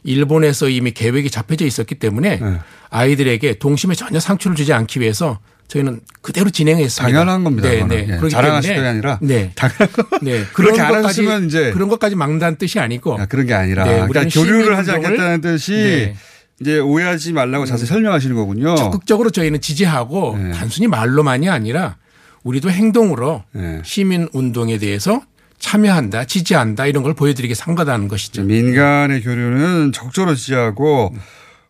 [0.03, 2.59] 일본에서 이미 계획이 잡혀져 있었기 때문에 네.
[2.89, 7.03] 아이들에게 동심에 전혀 상처를 주지 않기 위해서 저희는 그대로 진행했습니다.
[7.03, 7.69] 당연한 겁니다.
[7.69, 7.83] 네.
[7.83, 8.07] 네.
[8.09, 8.15] 예.
[8.17, 9.51] 그렇기 자랑하실 게 아니라 네.
[9.55, 10.19] 당연한 거.
[10.21, 10.43] 네.
[10.53, 14.25] 그런 안 것까지 이제 그런 것까지 막는다는 뜻이 아니고 아, 그런 게 아니라 네, 그러니까
[14.25, 16.15] 교류를 하지 않겠다는 뜻이 네.
[16.59, 18.75] 이제 오해하지 말라고 자세히 설명하시는 거군요.
[18.75, 20.51] 적극적으로 저희는 지지하고 네.
[20.51, 21.97] 단순히 말로만이 아니라
[22.43, 23.81] 우리도 행동으로 네.
[23.85, 25.21] 시민 운동에 대해서
[25.59, 28.43] 참여한다, 지지한다 이런 걸 보여드리게 상가다는 것이죠.
[28.43, 31.13] 민간의 교류는 적극적으로 지지하고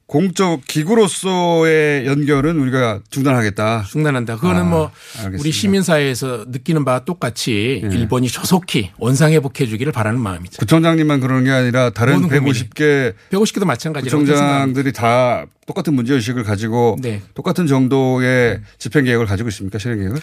[0.05, 3.83] 공적 기구로서의 연결은 우리가 중단하겠다.
[3.87, 4.37] 중단한다.
[4.37, 5.39] 그거는 아, 뭐 알겠습니다.
[5.39, 7.95] 우리 시민사회에서 느끼는 바와 똑같이 네.
[7.95, 10.57] 일본이 조속히 원상회복해 주기를 바라는 마음이죠.
[10.57, 12.57] 구청장님만 그러는 게 아니라 다른 모든 국민이.
[12.57, 14.23] 150개 150개도 마찬가지라고.
[14.23, 17.21] 구청장들이 다 똑같은 문제 의식을 가지고 네.
[17.35, 19.77] 똑같은 정도의 집행 계획을 가지고 있습니까?
[19.77, 20.19] 실행 계획을?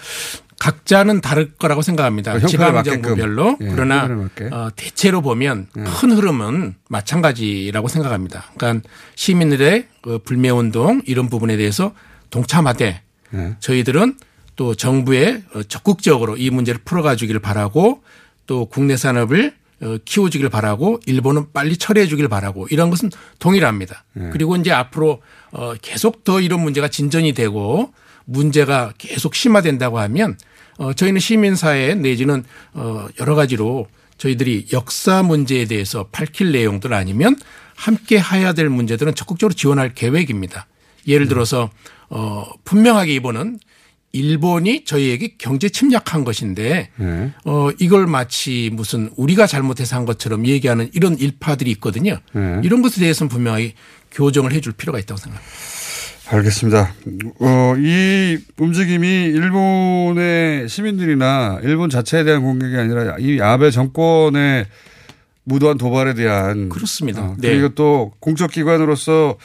[0.59, 2.33] 각자는 다를 거라고 생각합니다.
[2.33, 3.59] 그러니까 지방정부별로.
[3.61, 4.09] 예, 그러나.
[4.41, 4.47] 예.
[4.47, 8.45] 어, 대체로 보면 큰 흐름은 마찬가지라고 생각합니다.
[8.57, 11.93] 그러니까 시민들의 그 불매 운동 이런 부분에 대해서
[12.31, 13.03] 동참하되
[13.35, 13.57] 예.
[13.61, 14.17] 저희들은
[14.57, 18.03] 또 정부에 어, 적극적으로 이 문제를 풀어가주기를 바라고
[18.47, 24.05] 또 국내 산업을 어, 키워주길 바라고 일본은 빨리 처리해 주길 바라고 이런 것은 동일합니다.
[24.15, 24.31] 네.
[24.33, 25.21] 그리고 이제 앞으로
[25.53, 27.93] 어, 계속 더 이런 문제가 진전이 되고
[28.27, 30.37] 문제가 계속 심화된다고 하면
[30.79, 37.37] 어, 저희는 시민사회 내지는 어, 여러 가지로 저희들이 역사 문제에 대해서 밝힐 내용들 아니면
[37.75, 40.67] 함께 해야 될 문제들은 적극적으로 지원할 계획입니다.
[41.07, 41.71] 예를 들어서
[42.09, 43.59] 어, 분명하게 이번은
[44.13, 47.33] 일본이 저희에게 경제 침략한 것인데 네.
[47.45, 52.19] 어, 이걸 마치 무슨 우리가 잘못해서 한 것처럼 얘기하는 이런 일파들이 있거든요.
[52.33, 52.61] 네.
[52.65, 53.75] 이런 것에 대해서는 분명히
[54.13, 55.76] 교정을 해줄 필요가 있다고 생각합니다.
[56.29, 56.93] 알겠습니다.
[57.41, 64.67] 어, 이 움직임이 일본의 시민들이나 일본 자체에 대한 공격이 아니라 이 아베 정권의
[65.45, 67.23] 무도한 도발에 대한 그렇습니다.
[67.23, 67.51] 어, 네.
[67.51, 69.37] 그리고 또 공적 기관으로서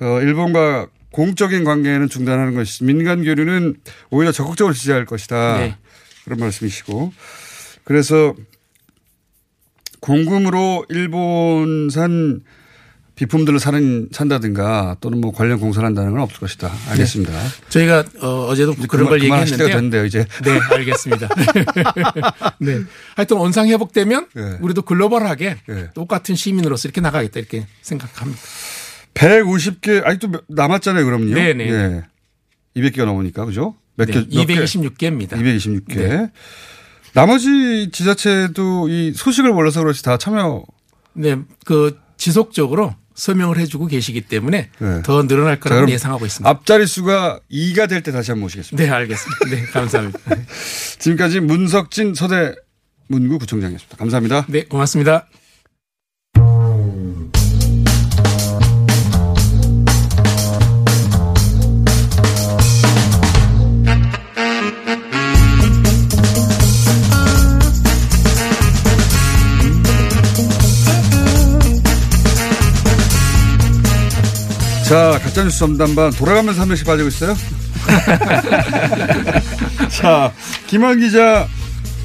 [0.00, 3.76] 어, 일본과 공적인 관계는 중단하는 것이 민간 교류는
[4.10, 5.58] 오히려 적극적으로 지지할 것이다.
[5.58, 5.76] 네.
[6.24, 7.12] 그런 말씀이시고
[7.84, 8.34] 그래서
[10.00, 12.42] 공금으로 일본산
[13.20, 16.72] 비품들을 사는 산다든가 또는 뭐 관련 공사를 한다는 건 없을 것이다.
[16.88, 17.32] 알겠습니다.
[17.68, 19.68] 저희가 어, 어제도 그런 그만- 걸 얘기했는데요.
[19.68, 20.24] 됐는데요, 이제.
[20.42, 21.28] 네, 알겠습니다.
[22.60, 22.80] 네.
[23.16, 24.56] 하여튼 원상 회복되면 네.
[24.62, 25.90] 우리도 글로벌하게 네.
[25.92, 28.40] 똑같은 시민으로서 이렇게 나가겠다 이렇게 생각합니다.
[29.12, 31.34] 150개 아직도 몇- 남았잖아요, 그럼요.
[31.34, 31.68] 네네.
[31.68, 32.02] 예.
[32.74, 33.74] 200개가 넘으니까 그죠?
[33.96, 34.18] 몇 네, 개?
[34.20, 34.54] 몇 개?
[34.64, 35.32] 226개입니다.
[35.32, 35.94] 226개.
[36.08, 36.30] 네.
[37.12, 40.64] 나머지 지자체도 이 소식을 몰라서 그렇지 다 참여.
[41.12, 45.02] 네, 그 지속적으로 설명을 해주고 계시기 때문에 네.
[45.02, 46.48] 더 늘어날 자, 거라고 예상하고 있습니다.
[46.48, 48.82] 앞자리 수가 2가 될 때 다시 한번 모시겠습니다.
[48.82, 49.44] 네, 알겠습니다.
[49.50, 50.18] 네, 감사합니다.
[50.98, 52.54] 지금까지 문석진 서대
[53.08, 53.96] 문구 구청장이었습니다.
[53.98, 54.46] 감사합니다.
[54.48, 55.26] 네, 고맙습니다.
[74.90, 77.36] 자, 가짜뉴스 전담반 돌아가면서 한 명씩 빠지고 있어요.
[79.88, 80.32] 자,
[80.66, 81.46] 김한 기자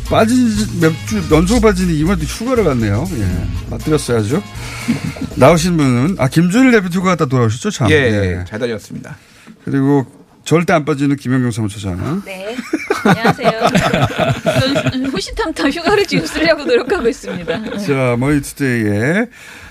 [0.08, 0.48] 빠진
[0.80, 3.10] 몇주 연속 빠지니 이번에 휴가를 갔네요.
[3.18, 3.70] 예.
[3.72, 4.44] 빠뜨렸어야죠.
[5.34, 7.90] 나오신 분은 아 김준일 대표 휴가 갔다 돌아오셨죠, 참.
[7.90, 9.18] 예, 잘 다녔습니다.
[9.64, 10.06] 그리고
[10.44, 12.22] 절대 안 빠지는 김영경 사무처장.
[12.24, 12.56] 네.
[13.04, 13.52] 안녕하세요.
[14.92, 17.80] 전 호시탐탐 휴가를 지금 쓰려고 노력하고 있습니다.
[17.80, 19.26] 자, 머니투데이에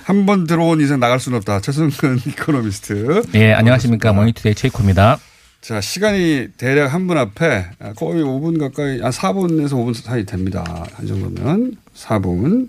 [0.05, 1.61] 한 번 들어온 이상 나갈 수는 없다.
[1.61, 3.23] 최성근 이코노미스트.
[3.35, 4.13] 예, 안녕하십니까.
[4.13, 5.19] 머니투데이 최이코입니다.
[5.63, 10.63] 자, 시간이 대략 한 분 앞에 거의 5분 가까이, 한 4분에서 5분 사이 됩니다.
[10.95, 12.69] 한 정도면 4분.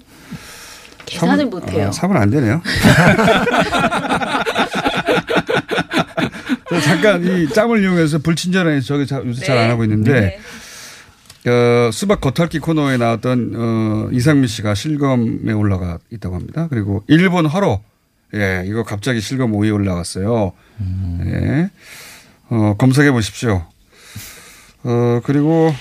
[1.06, 1.92] 계산을 못해요.
[1.94, 2.62] 4분 안 되네요.
[6.70, 10.40] 자, 잠깐 이 짬을 이용해서 불친절해서 저기 자- 요새 잘 안 하고 있는데
[11.48, 16.68] 어, 수박 겉핥기 코너에 나왔던 어, 이상민 씨가 실검에 올라가 있다고 합니다.
[16.70, 17.84] 그리고 일본 화로
[18.34, 20.54] 예 이거 갑자기 실검 5위에 올라갔어요.
[21.26, 21.70] 예
[22.50, 23.64] 어, 검색해 보십시오.
[24.84, 25.74] 어 그리고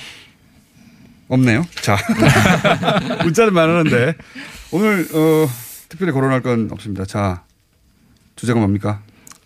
[1.29, 1.65] 없네요.
[1.83, 1.97] 자
[3.25, 4.15] 문자는 많았는데
[4.71, 5.49] 오늘 어,
[5.89, 7.07] 특별히 거론할 건 없습니다.
[7.07, 7.43] 자
[8.37, 9.01] 주제가 뭡니까?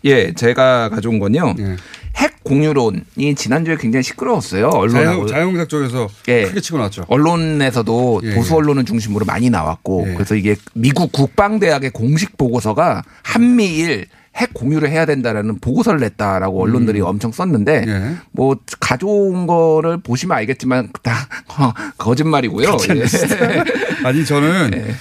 [0.05, 1.55] 예, 제가 가져온 건요.
[1.59, 1.75] 예.
[2.19, 4.69] 핵 공유론이 지난주에 굉장히 시끄러웠어요.
[4.71, 6.43] 자유, 언론하고 자유공작 쪽에서 예.
[6.43, 7.05] 크게 치고 나왔죠.
[7.07, 8.57] 언론에서도 예, 보수 예.
[8.57, 15.59] 언론을 중심으로 많이 나왔고 그래서 이게 미국 국방대학의 공식 보고서가 한미일 핵 공유를 해야 된다라는
[15.59, 17.05] 보고서를 냈다라고 언론들이 음.
[17.05, 18.15] 엄청 썼는데 예.
[18.31, 22.77] 뭐 가져온 거를 보시면 알겠지만 다 거- 거짓말이고요.
[22.89, 23.03] 예.
[24.05, 24.93] 아니 저는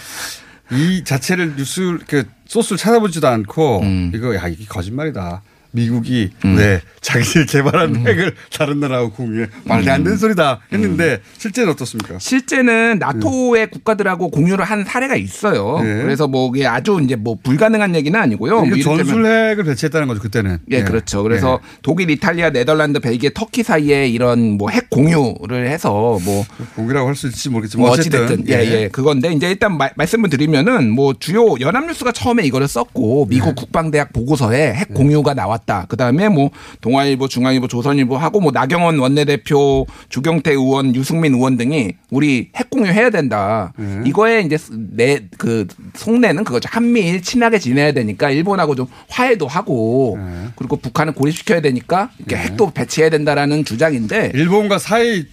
[0.73, 4.13] 이 자체를 뉴스 이렇게 소스를 찾아보지도 않고 음.
[4.15, 5.43] 이거 야 이게 거짓말이다.
[5.71, 8.07] 미국이 왜 자기들 개발한 음.
[8.07, 12.19] 핵을 다른 나라하고 공유해 말도 안 되는 소리다 했는데 실제는 어떻습니까?
[12.19, 15.79] 실제는 나토의 국가들하고 공유를 한 사례가 있어요.
[15.81, 16.03] 예.
[16.03, 18.55] 그래서 뭐 이게 아주 이제 뭐 불가능한 얘기는 아니고요.
[18.57, 20.59] 뭐 이게 이를테면 전술핵을 배치했다는 거죠 그때는.
[20.71, 21.23] 예, 그렇죠.
[21.23, 26.45] 그래서 독일, 이탈리아, 네덜란드, 벨기에, 터키 사이에 이런 뭐 핵 공유를 해서 뭐
[26.77, 28.89] 공유라고 할 수 있을지 모르겠지만 뭐 어쨌든, 어찌됐든 예, 예.
[28.89, 34.75] 그건데 이제 일단 마- 말씀을 드리면은 뭐 주요 연합뉴스가 처음에 이거를 썼고 미국 국방대학 보고서에
[34.75, 35.87] 핵 공유가 나왔 다.
[35.89, 36.51] 그다음에 뭐
[36.81, 43.11] 동아일보, 중앙일보, 조선일보 하고 뭐 나경원 원내대표, 주경태 의원, 유승민 의원 등이 우리 핵 공유해야
[43.11, 43.73] 된다.
[44.05, 46.69] 이거에 이제 내 그 속내는 그거죠.
[46.71, 50.19] 한미일 친하게 지내야 되니까 일본하고 좀 화해도 하고
[50.57, 55.25] 그리고 북한을 고립시켜야 되니까 이렇게 핵도 배치해야 된다라는 주장인데 일본과 사이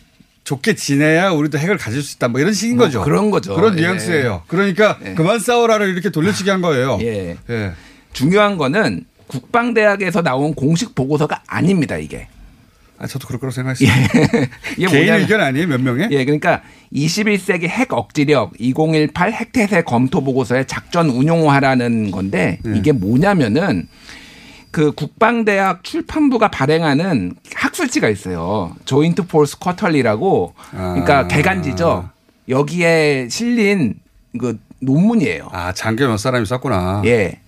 [0.44, 2.28] 좋게 지내야 우리도 핵을 가질 수 있다.
[2.28, 3.02] 뭐 이런 식인 뭐 거죠.
[3.02, 3.56] 그런 거죠.
[3.56, 3.82] 그런 예.
[3.82, 4.44] 뉘앙스예요.
[4.48, 7.00] 그러니까 그만 싸워라를 이렇게 돌려치기 한 거예요.
[7.02, 7.36] 예.
[7.50, 7.72] 예.
[8.14, 12.28] 중요한 거는 국방대학에서 나온 공식 보고서가 아닙니다, 이게.
[12.98, 13.90] 아, 저도 그럴 거라고 생각했어요.
[14.78, 16.08] 이게 개인 뭐냐면- 의견 아니에요, 몇 명의?
[16.12, 16.62] 예, 그러니까
[16.94, 22.78] 21세기 핵 억지력 2018 핵태세 검토 보고서의 작전 운용화라는 건데 네.
[22.78, 23.90] 이게 뭐냐면은
[24.72, 28.76] 그 국방대학 출판부가 발행하는 학술지가 있어요.
[28.86, 31.28] Joint Force Quarterly라고 그러니까 아.
[31.28, 32.10] 계간지죠.
[32.48, 33.96] 여기에 실린
[34.40, 35.50] 그 논문이에요.
[35.52, 37.02] 아, 장교 몇 사람이 썼구나.
[37.06, 37.40] 예.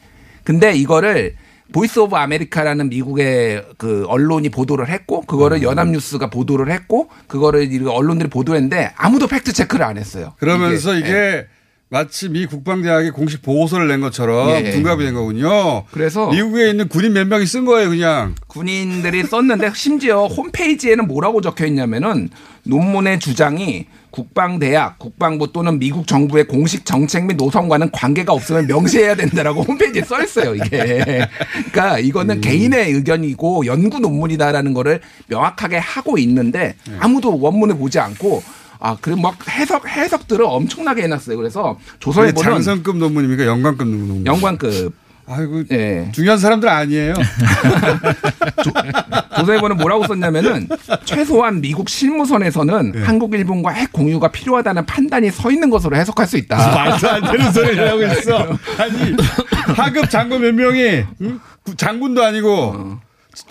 [0.43, 1.35] 근데 이거를
[1.71, 8.29] Voice of America라는 미국의 그 언론이 보도를 했고 그거를 연합뉴스가 보도를 했고 그거를 이 언론들이
[8.29, 10.33] 보도했는데 아무도 팩트 체크를 안 했어요.
[10.39, 11.47] 그러면서 이게, 예.
[11.89, 14.71] 마치 미 국방대학이 공식 보고서를 낸 것처럼 예.
[14.71, 15.85] 둔갑이 된 거군요.
[15.91, 18.35] 그래서 미국에 있는 군인 몇 명이 쓴 거예요, 그냥.
[18.47, 22.29] 군인들이 썼는데 심지어 홈페이지에는 뭐라고 적혀 있냐면은
[22.63, 23.87] 논문의 주장이
[24.17, 30.23] 국방대학, 국방부 또는 미국 정부의 공식 정책 및 노선과는 관계가 없으면 명시해야 된다라고 홈페이지에 써
[30.23, 31.27] 있어요, 이게.
[31.71, 38.41] 그러니까 이거는 개인의 의견이고 연구 논문이다라는 거를 명확하게 하고 있는데 아무도 원문을 보지 않고
[38.79, 41.37] 아, 그래 막 해석 해석들을 엄청나게 해 놨어요.
[41.37, 43.45] 그래서 조선일보는 장성급 논문입니까?
[43.45, 44.25] 영광급 논문.
[44.25, 44.93] 영광급
[45.29, 46.09] 아이고 예.
[46.13, 47.13] 중요한 사람들 아니에요.
[49.35, 50.69] 조선일보는 뭐라고 썼냐면은
[51.03, 53.03] 최소한 미국 실무선에서는 네.
[53.03, 56.55] 한국 일본과 핵 공유가 필요하다는 판단이 서 있는 것으로 해석할 수 있다.
[56.57, 58.37] 말도 안 되는 소리를 하고 있어.
[58.77, 59.15] 아니
[59.75, 61.39] 하급 장군 몇 명이 응?
[61.63, 62.97] 구- 장군도 아니고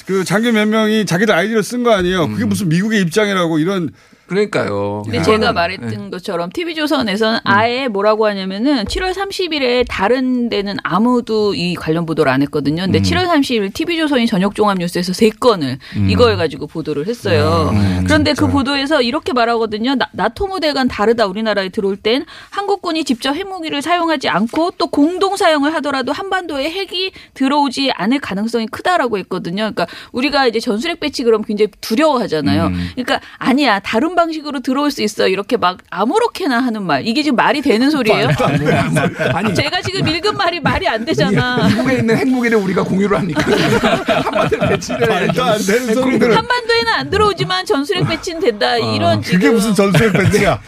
[0.07, 2.29] 그 장교 몇 명이 자기들 아이디어를 쓴 거 아니에요.
[2.29, 3.91] 그게 무슨 미국의 입장이라고 이런.
[4.27, 5.03] 그러니까요.
[5.05, 5.22] 근데 야.
[5.22, 12.31] 제가 말했던 것처럼 TV조선에서는 아예 뭐라고 하냐면은 7월 30일에 다른 데는 아무도 이 관련 보도를
[12.33, 12.83] 안 했거든요.
[12.83, 13.03] 근데 음.
[13.03, 16.11] 7월 30일 TV조선이 저녁 종합뉴스에서 세 건을 음.
[16.11, 17.70] 이거에 가지고 보도를 했어요.
[17.72, 18.47] 음, 그런데 진짜.
[18.47, 19.95] 그 보도에서 이렇게 말하거든요.
[19.95, 25.72] 나, 나토 무대간 다르다 우리나라에 들어올 땐 한국군이 직접 핵무기를 사용하지 않고 또 공동 사용을
[25.74, 29.70] 하더라도 한반도에 핵이 들어오지 않을 가능성이 크다라고 했거든요.
[29.72, 32.66] 그러니까 우리가 이제 전술핵 배치 그럼 굉장히 두려워하잖아요.
[32.66, 32.89] 음.
[32.95, 37.62] 그러니까 아니야 다른 방식으로 들어올 수 있어 이렇게 막 아무렇게나 하는 말 이게 지금 말이
[37.62, 38.31] 되는 소리예요?
[39.33, 41.69] 아니 제가 지금 읽은 말이 말이 안 되잖아.
[41.69, 43.43] 미국에 있는 핵무기를 우리가 공유를 합니까?
[44.25, 46.37] 한반도에 배치를 말도 안 되는 소리들을.
[46.37, 50.61] 한반도에는 안 들어오지만 전술핵 배치는 된다 아, 이런 그게 지금 무슨 전술핵 배치야?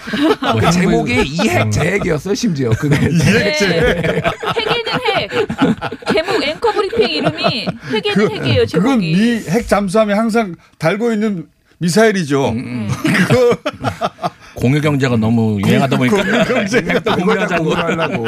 [0.61, 3.57] 그 제목이 이핵제핵이었어요 심지어 그게 네.
[3.59, 5.30] 핵에는 핵
[6.12, 9.12] 제목 앵커 브리핑 이름이 핵에는 핵이에요 그건 제목이.
[9.12, 11.46] 미핵 잠수함에 항상 달고 있는
[11.79, 12.49] 미사일이죠.
[12.51, 12.89] 음,
[13.29, 13.57] 그거
[14.59, 18.26] 공유 경제가 너무 유행하다 보니까 공유 경제가 핵도 공유하자고 하려고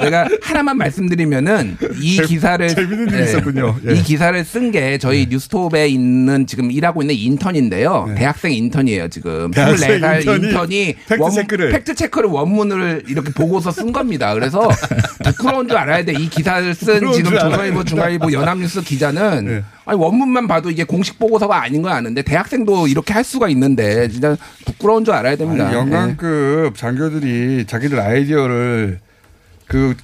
[0.00, 3.76] 제가 하나만 말씀드리면은 이 기사를 재밌는 일이 예, 있었군요.
[3.88, 3.94] 예.
[3.94, 8.12] 이 기사를 쓴 게 저희 뉴스톱에 있는 지금 일하고 있는 인턴인데요.
[8.16, 11.70] 대학생 인턴이에요 지금 대학생 24살 인턴이 인턴이 팩트 원- 체크를.
[11.70, 14.34] 팩트 체크를 원문을 이렇게 보고서 쓴 겁니다.
[14.34, 14.68] 그래서
[15.24, 16.12] 부끄러운 줄 알아야 돼.
[16.12, 17.84] 이 기사를 쓴 지금 조선일보.
[17.84, 19.64] 중앙일보 연합뉴스 기자는 예.
[19.86, 24.34] 아니 원문만 봐도 이게 공식 보고서가 아닌 건 아는데 대학생도 이렇게 할 수가 있는데 진짜
[24.64, 25.53] 부끄러운 줄 알아야 됩니다.
[25.60, 25.78] 아니, 예.
[25.78, 29.00] 영광급 장교들이 자기들 아이디어를
[29.66, 29.94] 그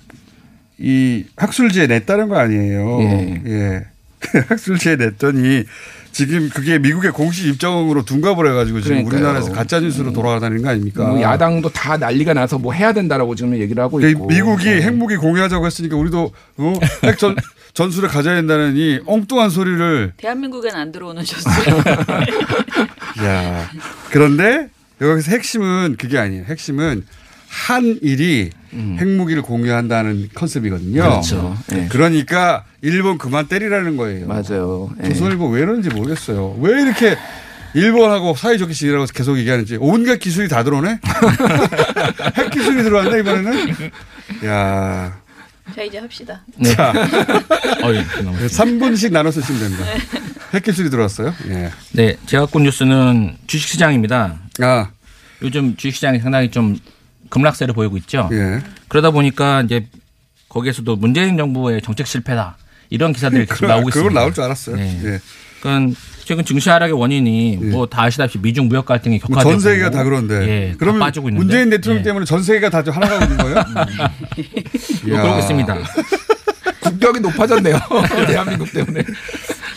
[0.80, 3.00] 이 학술지에 냈다는 거 아니에요.
[3.02, 3.42] 예.
[3.46, 3.84] 예.
[4.48, 5.64] 학술지에 냈더니
[6.10, 9.16] 지금 그게 미국의 공식 입장으로 둔갑을 해가지고 지금 그러니까요.
[9.18, 11.06] 우리나라에서 가짜 뉴스로 돌아다니는 거 아닙니까?
[11.06, 14.26] 뭐 야당도 다 난리가 나서 뭐 해야 된다라고 지금 얘기를 하고 그 있고.
[14.26, 14.80] 미국이 네.
[14.82, 16.74] 핵무기 공유하자고 했으니까 우리도 어?
[17.04, 17.36] 핵 전,
[17.74, 21.74] 전술을 가져야 된다느니 엉뚱한 소리를 대한민국엔 안 들어오는 전술.
[23.24, 23.70] 야.
[24.10, 24.70] 그런데
[25.00, 26.44] 여기서 핵심은 그게 아니에요.
[26.44, 27.04] 핵심은
[27.48, 31.02] 한일이 핵무기를 공유한다는 컨셉이거든요.
[31.02, 31.08] 음.
[31.08, 31.56] 그렇죠.
[31.74, 31.88] 예.
[31.88, 34.28] 그러니까 일본 그만 때리라는 거예요.
[34.28, 34.90] 맞아요.
[35.02, 35.08] 예.
[35.08, 36.56] 조선일보 왜 이러는지 모르겠어요.
[36.60, 37.16] 왜 이렇게
[37.74, 40.98] 일본하고 사이좋게 지내라고 계속 얘기하는지 온갖 기술이 다 들어오네?
[42.36, 43.90] 핵 기술이 들어왔네 이번에는?
[44.46, 45.20] 야
[45.74, 46.40] 자 이제 합시다.
[46.74, 46.92] 자,
[47.84, 48.02] 어이,
[48.48, 49.84] 3분씩 나눠서 쓰시면 됩니다.
[50.52, 51.34] 핵 기술이 들어왔어요?
[51.48, 51.70] 예.
[51.92, 52.16] 네,
[52.52, 54.38] 온 뉴스는 주식시장입니다.
[54.62, 54.90] 아.
[55.42, 56.76] 요즘 주식시장이 상당히 좀
[57.30, 58.28] 급락세를 보이고 있죠.
[58.32, 58.60] 예.
[58.88, 59.86] 그러다 보니까 이제
[60.48, 62.56] 거기에서도 문재인 정부의 정책 실패다.
[62.90, 64.20] 이런 기사들이 계속 그건- 나오고 그건 있습니다.
[64.20, 64.76] 나올 줄 알았어요.
[64.76, 65.00] 네.
[65.04, 65.20] 예.
[65.62, 70.04] 그러니까 최근 증시 하락의 원인이 뭐다 아시다시피 미중 무역 갈등이 뭐 격화되고 전 세계가 다
[70.04, 70.34] 그런데.
[70.48, 72.04] 예, 그러면 다 빠지고 있는데 문재인 대통령 예.
[72.04, 73.54] 때문에 전 세계가 다 하나가 오는 거예요?
[75.06, 75.78] 뭐 그러고 있습니다.
[76.80, 77.78] 국격이 높아졌네요.
[78.26, 79.02] 대한민국 때문에.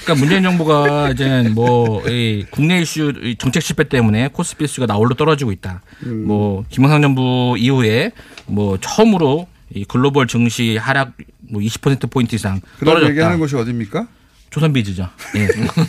[0.04, 5.52] 그러니까 문재인 정부가 이제 뭐이 국내 이슈 이 정책 실패 때문에 코스피 지수가 나홀로 떨어지고
[5.52, 5.82] 있다.
[6.06, 6.26] 음.
[6.28, 8.12] 뭐 김영삼 정부 이후에
[8.46, 11.14] 뭐 처음으로 이 글로벌 증시 하락
[11.50, 13.10] 뭐 20% 포인트 이상 그런 떨어졌다.
[13.12, 14.08] 얘기하는 곳이 어디입니까?
[14.54, 15.10] 조선비즈죠.
[15.36, 15.48] 예.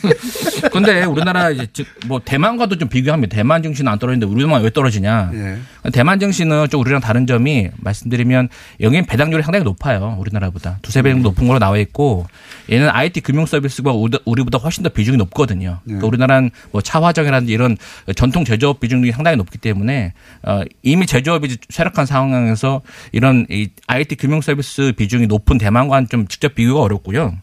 [0.72, 3.34] 근데 우리나라 이제 즉 뭐 대만과도 좀 비교합니다.
[3.34, 5.30] 대만 증시는 안 떨어지는데 우리만 왜 떨어지냐?
[5.34, 5.90] 예.
[5.90, 8.48] 대만 증시는 좀 우리랑 다른 점이 말씀드리면
[8.80, 10.16] 여기는 배당률이 상당히 높아요.
[10.18, 12.26] 우리나라보다 두세 배 정도 높은 걸로 나와 있고
[12.70, 15.80] 얘는 IT 금융 서비스가 우리- 우리보다 훨씬 더 비중이 높거든요.
[15.84, 17.76] 그러니까 우리나라는 뭐 차화정이라든지 이런
[18.16, 20.12] 전통 제조업 비중이 상당히 높기 때문에
[20.42, 26.54] 어, 이미 제조업이 쇠락한 상황에서 이런 이 IT 금융 서비스 비중이 높은 대만과는 좀 직접
[26.54, 27.34] 비교가 어렵고요.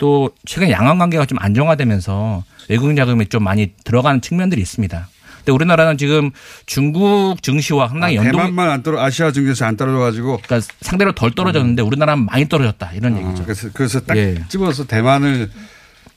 [0.00, 5.08] 또 최근 양안 관계가 좀 안정화되면서 외국인 자금이 좀 많이 들어가는 측면들이 있습니다.
[5.36, 6.30] 근데 우리나라는 지금
[6.66, 11.30] 중국 증시와 상당히 아, 연동 대만만 안 떨어 아시아 증시에서 안 떨어져가지고 그러니까 상대로 덜
[11.32, 13.44] 떨어졌는데 우리나라는 많이 떨어졌다 이런 얘기죠.
[13.44, 14.42] 그래서 그래서 딱 예.
[14.48, 15.50] 집어서 대만을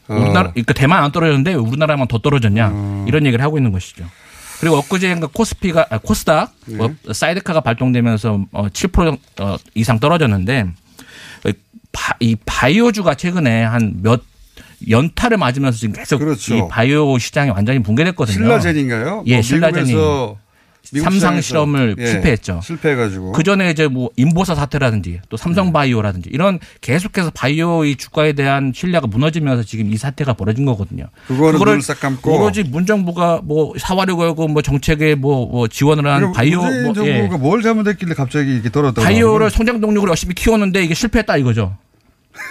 [0.07, 4.05] 어, 우리나라 그러니까 대만 안 떨어졌는데 왜 우리나라만 더 떨어졌냐 이런 얘기를 하고 있는 것이죠.
[4.61, 10.67] 그리고 엊그제인가 코스피가 아, 코스닥 어, 사이드카가 발동되면서 어, 7% 어, 이상 떨어졌는데
[11.45, 11.51] 어,
[11.93, 14.21] 바, 이 바이오주가 최근에 한 몇
[14.89, 16.55] 연타를 맞으면서 지금 계속 그렇죠.
[16.55, 18.33] 이 바이오 시장이 완전히 붕괴됐거든요.
[18.33, 19.23] 신라젠인가요?
[19.27, 19.93] 예, 뭐 신라젠이
[20.84, 22.59] 삼상 실험을 예, 실패했죠.
[22.61, 28.73] 실패해가지고 그 전에 이제 뭐 인보사 사태라든지 또 삼성바이오라든지 이런 계속해서 바이오 이 주가에 대한
[28.75, 31.05] 신뢰가 무너지면서 지금 이 사태가 벌어진 거거든요.
[31.27, 36.05] 그거를 눈을 싹 감고 오로지 문 정부가 뭐 사활을 걸고 뭐 정책에 뭐, 뭐 지원을
[36.05, 37.19] 한 바이오 뭐, 예.
[37.19, 41.77] 정부가 뭘 잘못했길래 갑자기 이렇게 떨어졌다고 바이오를 성장 동력으로 열심히 키웠는데 이게 실패했다 이거죠.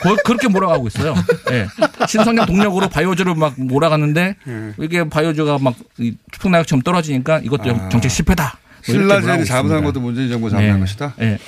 [0.03, 1.15] 거- 그렇게 몰아가고 있어요.
[1.51, 1.67] 예.
[2.07, 4.73] 신성장 동력으로 바이오주를 막 몰아갔는데 예.
[4.81, 7.89] 이게 바이오주가 막이 추풍낙엽처럼 떨어지니까 이것도 아.
[7.89, 8.59] 정책 실패다.
[8.87, 9.85] 뭐 신라젠이 잘못한.
[9.85, 10.81] 것도 문재인 정부가 잘못한 예.
[10.81, 11.15] 것이다.
[11.21, 11.39] 예.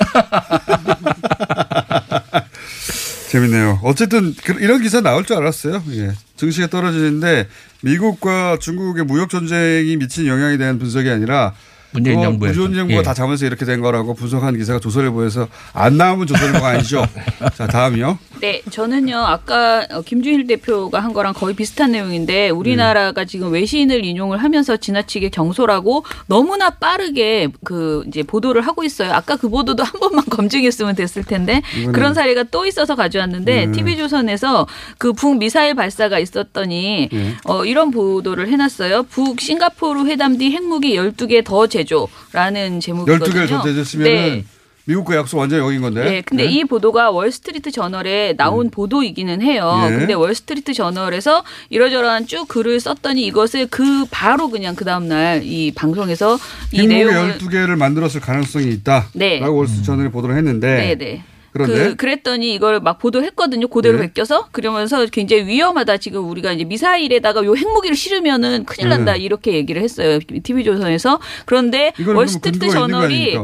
[3.31, 3.81] 재밌네요.
[3.83, 5.83] 어쨌든 그- 이런 기사 나올 줄 알았어요.
[5.93, 6.13] 예.
[6.37, 7.49] 증시가 떨어지는데
[7.83, 11.53] 미국과 중국의 무역 전쟁이 미친 영향에 대한 분석이 아니라
[11.95, 12.61] 문재인 그거 정부에서.
[12.61, 13.03] 문재인 정부가 예.
[13.03, 17.07] 다 잘못해서 이렇게 된 거라고 분석한 기사가 조선일보에서 안 나오면 조선일보가 아니죠.
[17.57, 18.19] 자 다음이요.
[18.41, 24.43] 네, 저는요 아까 어, 김준일 대표가 한 거랑 거의 비슷한 내용인데 우리나라가 지금 외신을 인용을
[24.43, 29.13] 하면서 지나치게 경솔하고 너무나 빠르게 그 이제 보도를 하고 있어요.
[29.13, 33.73] 아까 그 보도도 한 번만 검증했으면 됐을 텐데 그런 사례가 또 있어서 가져왔는데 음.
[33.73, 34.67] TV조선에서
[34.99, 37.35] 그 북 미사일 발사가 있었더니 예.
[37.45, 39.05] 어, 이런 보도를 해놨어요.
[39.05, 43.45] 북 싱가포르 회담 뒤 핵무기 12개 더 제 조라는 제목이거든요.
[43.45, 44.31] 12개를 더 대줬으면 네.
[44.31, 44.45] 은
[44.87, 46.05] 미국과 약속 완전히 어긴 건데.
[46.05, 49.81] 네, 근데 이 보도가 월스트리트 저널에 나온 보도이기는 해요.
[49.87, 49.97] 예.
[49.97, 55.73] 근데 월스트리트 저널에서 이러저러한 쭉 글을 썼더니 이것을 그 바로 그냥 그 다음 날 이
[55.75, 56.39] 방송에서
[56.73, 59.09] 이 내용을 12개를 만들었을 가능성이 있다.
[59.15, 59.41] 네.
[59.41, 60.77] 라고 월스트리트 저널이 보도를 했는데.
[60.77, 61.25] 네, 네.
[61.55, 63.69] 그런데 그, 그랬더니 이걸 막 보도했거든요.
[63.69, 64.09] 그대로 네.
[64.09, 65.99] 베껴서 그러면서 굉장히 위험하다.
[65.99, 69.13] 지금 우리가 이제 미사일에다가 요 핵무기를 실으면은 큰일 난다.
[69.13, 69.21] 네.
[69.21, 70.19] 이렇게 얘기를 했어요.
[70.43, 71.21] TV조선에서.
[71.47, 73.39] 그런데 이건 월스트리트 저널이.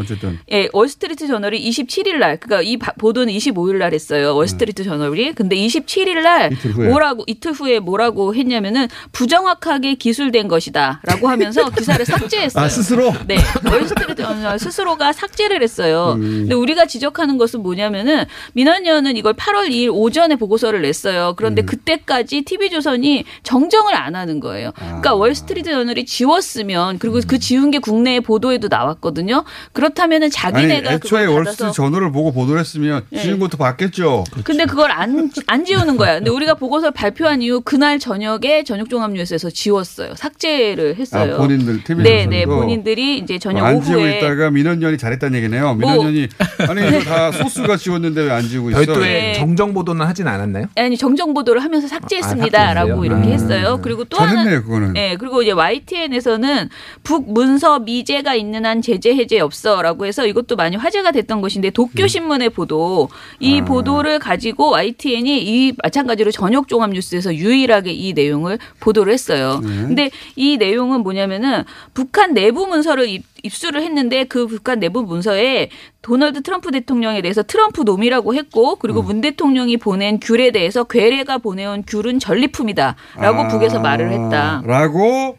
[0.51, 4.35] 예, 월스트리트 저널이 27일 날, 그러니까 이 바- 보도는 25일 날 했어요.
[4.35, 5.33] 월스트리트 저널이.
[5.35, 6.73] 근데 27일 날 이틀.
[6.73, 12.65] 뭐라고 이틀 후에 뭐라고 했냐면은 부정확하게 기술된 것이다라고 하면서 기사를 삭제했어요.
[12.65, 13.13] 아, 스스로?
[13.29, 13.37] 네.
[13.71, 16.15] 월스트리트 저널 스스로가 삭제를 했어요.
[16.17, 16.21] 음.
[16.21, 18.25] 근데 우리가 지적하는 것은 뭐냐면 은
[18.55, 21.31] 민원연은 이걸 8월 2일 오전에 보고서를 냈어요.
[21.31, 21.35] 음.
[21.37, 24.69] 그런데 그때까지 TV조선이 정정을 안 하는 거예요.
[24.77, 24.85] 아.
[24.87, 27.23] 그러니까 월스트리트 저널이 지웠으면 그리고 음.
[27.27, 29.45] 그 지운 게 국내의 보도에도 나왔거든요.
[29.73, 33.23] 그렇다면은 아니, 자기네가 애초에 그걸 월스트리트 저널을 보고 보도를 했으면 네.
[33.23, 34.25] 지은 것도 봤겠죠.
[34.45, 36.15] 근데 그걸 안, 안 지우는 거야.
[36.17, 40.15] 근데 우리가 보고서를 발표한 이후 그날 저녁에 저녁 종합뉴스에서 지웠어요.
[40.17, 41.35] 삭제를 했어요.
[41.35, 42.31] 아, 본인들, TV 네, 조선도?
[42.31, 42.47] 네.
[42.47, 45.75] 본인들이 이제 저녁 안 지우고 오후에 있다가 민원연이 잘했다는 얘기네요.
[45.75, 46.29] 뭐- 민원연이
[46.69, 48.79] 아니 이거 다 소스가 지 웠는데 왜 안 지우고 있어?
[48.79, 49.33] 별도의 네.
[49.35, 50.67] 정정 보도는 하진 않았나요?
[50.77, 53.05] 아니 정정 보도를 하면서 삭제했습니다라고 삭제했어요?
[53.05, 53.33] 이렇게 음.
[53.33, 53.79] 했어요.
[53.83, 54.93] 그리고 또 잘했네요, 하나 그거는.
[54.95, 56.69] 네, 그리고 이제 YTN에서는
[57.03, 62.07] 북 문서 미제가 있는 한 제재 해제 없어라고 해서 이것도 많이 화제가 됐던 것인데 도쿄
[62.07, 69.13] 신문의 보도 이 보도를 가지고 YTN이 이 마찬가지로 저녁 종합 뉴스에서 유일하게 이 내용을 보도를
[69.13, 69.61] 했어요.
[69.63, 71.65] 근데 이 내용은 뭐냐면은
[71.95, 75.71] 북한 내부 문서를 입, 입수를 했는데 그 북한 내부 문서에
[76.03, 81.85] 도널드 트럼프 대통령에 대해서 트럼프 놈이라고 했고 그리고 문 대통령이 보낸 귤에 대해서 괴뢰가 보내온
[81.87, 84.63] 귤은 전리품이다라고 아, 북에서 말을 했다.
[84.65, 85.37] 라고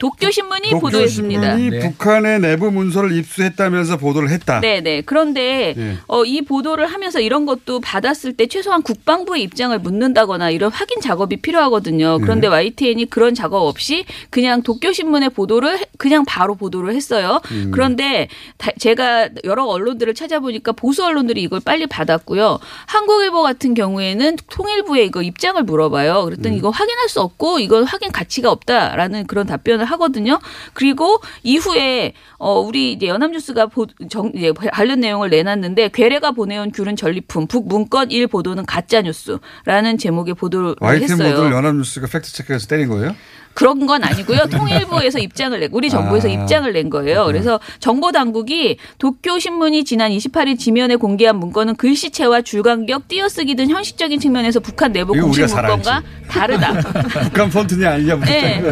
[0.00, 1.56] 도쿄 신문이 도쿄 보도했습니다.
[1.58, 4.60] 신문이 북한의 내부 문서를 입수했다면서 보도를 했다.
[4.60, 5.02] 네, 네.
[5.02, 5.98] 그런데 예.
[6.08, 11.36] 어, 이 보도를 하면서 이런 것도 받았을 때 최소한 국방부의 입장을 묻는다거나 이런 확인 작업이
[11.36, 12.18] 필요하거든요.
[12.22, 12.50] 그런데 예.
[12.50, 17.40] YTN이 그런 작업 없이 그냥 도쿄 신문의 보도를 해- 그냥 바로 보도를 했어요.
[17.52, 17.70] 음.
[17.70, 22.58] 그런데 다- 제가 여러 언론들을 찾아보니까 보수 언론들이 이걸 빨리 받았고요.
[22.86, 26.24] 한국일보 같은 경우에는 통일부에 이거 입장을 물어봐요.
[26.24, 30.38] 그랬더니 이거 확인할 수 없고 이건 확인 가치가 없다라는 그런 답변을 하거든요.
[30.72, 36.96] 그리고 이후에 어 우리 이제 연합뉴스가 보, 정, 이제 관련 내용을 내놨는데 괴뢰가 보내온 귤은
[36.96, 41.30] 전리품, 북문건 1 보도는 가짜 뉴스라는 제목의 보도를 YTN 했어요.
[41.30, 43.14] 보도를 연합뉴스가 팩트 체크해서 때린 거예요?
[43.54, 44.46] 그런 건 아니고요.
[44.50, 46.30] 통일부에서 입장을 내, 우리 정부에서 아.
[46.30, 47.26] 입장을 낸 거예요.
[47.26, 54.20] 그래서 정보 당국이 도쿄 신문이 지난 28일 지면에 공개한 문건은 글씨체와 줄간격, 띄어쓰기 등 형식적인
[54.20, 56.72] 측면에서 북한 내부 공식 문건과 다르다.
[57.24, 58.62] 북한 폰트냐 아니냐 네,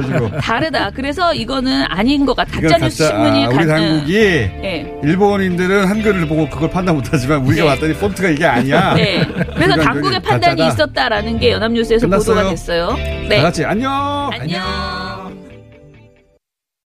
[0.41, 0.91] 다르다.
[0.95, 2.59] 그래서 이거는 아닌 것 같아.
[2.59, 3.15] 이건 가짜 뉴스 가짜.
[3.17, 5.01] 신문이 아, 우리 가- 당국이 네.
[5.03, 7.69] 일본인들은 한글을 보고 그걸 판단 못하지만 우리가 네.
[7.69, 8.95] 봤더니 폰트가 이게 아니야.
[8.95, 9.25] 네.
[9.55, 10.69] 그래서 당국의 판단이 가짜다.
[10.85, 12.35] 있었다라는 게 연합뉴스에서 끝났어요.
[12.37, 12.93] 보도가 됐어요.
[13.29, 13.37] 네.
[13.37, 14.31] 다 같이 안녕.
[14.33, 14.68] 안녕.
[14.69, 15.18] now.